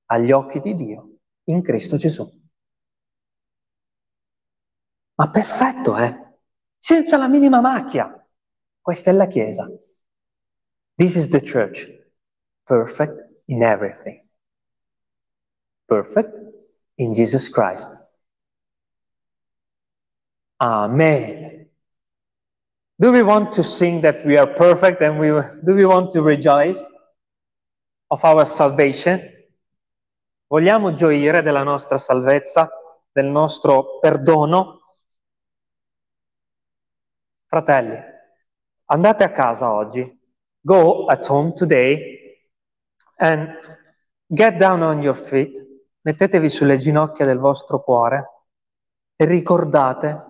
agli 0.05 0.31
occhi 0.31 0.59
di 0.59 0.75
Dio 0.75 1.17
in 1.45 1.61
Cristo 1.61 1.97
Gesù. 1.97 2.46
Ma 5.17 5.29
perfetto, 5.29 5.97
eh? 5.97 6.25
senza 6.77 7.17
la 7.17 7.27
minima 7.27 7.59
macchia. 7.59 8.13
Questa 8.81 9.09
è 9.09 9.13
la 9.13 9.27
Chiesa. 9.27 9.69
This 10.95 11.15
is 11.15 11.27
the 11.27 11.41
church. 11.41 11.85
Perfect 12.63 13.43
in 13.45 13.61
everything. 13.61 14.25
Perfect 15.85 16.33
in 16.95 17.13
Jesus 17.13 17.49
Christ. 17.49 17.91
Amen. 20.59 21.69
Do 22.99 23.11
we 23.11 23.21
want 23.21 23.53
to 23.53 23.63
sing 23.63 24.01
that 24.01 24.25
we 24.25 24.37
are 24.37 24.47
perfect 24.47 25.01
and 25.01 25.19
we, 25.19 25.27
do 25.63 25.75
we 25.75 25.85
want 25.85 26.11
to 26.11 26.21
rejoice 26.21 26.83
of 28.09 28.23
our 28.23 28.45
salvation? 28.45 29.21
Vogliamo 30.47 30.93
gioire 30.93 31.41
della 31.41 31.63
nostra 31.63 31.97
salvezza, 31.97 32.69
del 33.11 33.27
nostro 33.27 33.99
perdono? 33.99 34.76
Fratelli, 37.47 37.97
andate 38.87 39.23
a 39.23 39.31
casa 39.31 39.71
oggi, 39.71 40.19
go 40.59 41.07
at 41.07 41.25
home 41.27 41.53
today 41.53 42.37
and 43.19 43.49
get 44.25 44.57
down 44.57 44.81
on 44.81 45.01
your 45.01 45.15
feet, 45.15 45.65
mettetevi 46.01 46.49
sulle 46.49 46.77
ginocchia 46.77 47.25
del 47.25 47.39
vostro 47.39 47.81
cuore 47.81 48.45
e 49.15 49.25
ricordate 49.25 50.25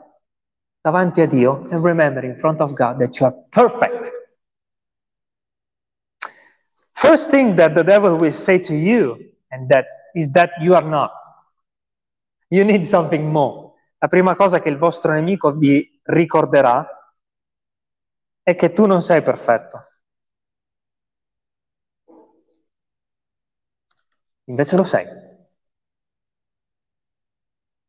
davanti 0.79 1.21
a 1.21 1.27
Dio 1.27 1.65
and 1.71 1.83
remember 1.83 2.23
in 2.23 2.37
front 2.37 2.61
of 2.61 2.73
God 2.73 2.99
that 2.99 3.19
you 3.19 3.25
are 3.25 3.35
perfect. 3.49 4.11
First 6.91 7.29
thing 7.31 7.55
that 7.55 7.73
the 7.73 7.83
devil 7.83 8.15
will 8.15 8.31
say 8.31 8.59
to 8.59 8.75
you 8.75 9.17
and 9.49 9.67
that 9.69 9.85
is 10.13 10.29
that 10.31 10.51
you 10.61 10.75
are 10.75 10.85
not. 10.85 11.11
You 12.49 12.63
need 12.63 12.83
something 12.83 13.29
more. 13.29 13.73
La 13.97 14.07
prima 14.07 14.35
cosa 14.35 14.59
che 14.59 14.69
il 14.69 14.77
vostro 14.77 15.11
nemico 15.11 15.51
vi 15.51 15.99
ricorderà 16.03 16.96
è 18.47 18.55
che 18.55 18.71
tu 18.71 18.85
non 18.85 19.01
sei 19.01 19.21
perfetto. 19.21 19.83
Invece 24.45 24.77
lo 24.77 24.85
sei. 24.85 25.05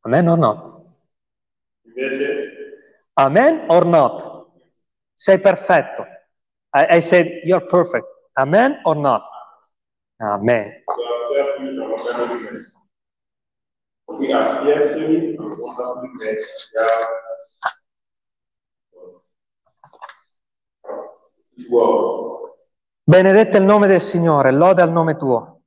Amen 0.01 0.27
or 0.27 0.37
not? 0.37 0.85
Invece, 1.85 2.51
Amen 3.13 3.69
or 3.69 3.85
not? 3.85 4.51
Sei 5.13 5.39
perfetto. 5.39 6.03
I, 6.73 6.97
I 6.97 6.99
said 6.99 7.27
you're 7.45 7.65
perfect. 7.65 8.05
Amen 8.33 8.81
or 8.83 8.97
not? 8.97 9.23
Amen. 10.19 10.83
God 10.85 11.31
certainly 11.31 11.81
and 11.81 11.89
wonderfully 11.89 12.51
made. 12.51 12.65
We 14.07 14.33
are 14.33 14.61
fearfully 14.61 15.37
and 15.37 15.57
wonderfully 15.57 16.09
made. 16.15 16.37
God. 16.75 17.07
Benedetto 23.03 23.57
il 23.57 23.63
nome 23.63 23.87
del 23.87 24.01
Signore, 24.01 24.51
lode 24.51 24.81
al 24.81 24.91
nome 24.91 25.15
tuo. 25.15 25.58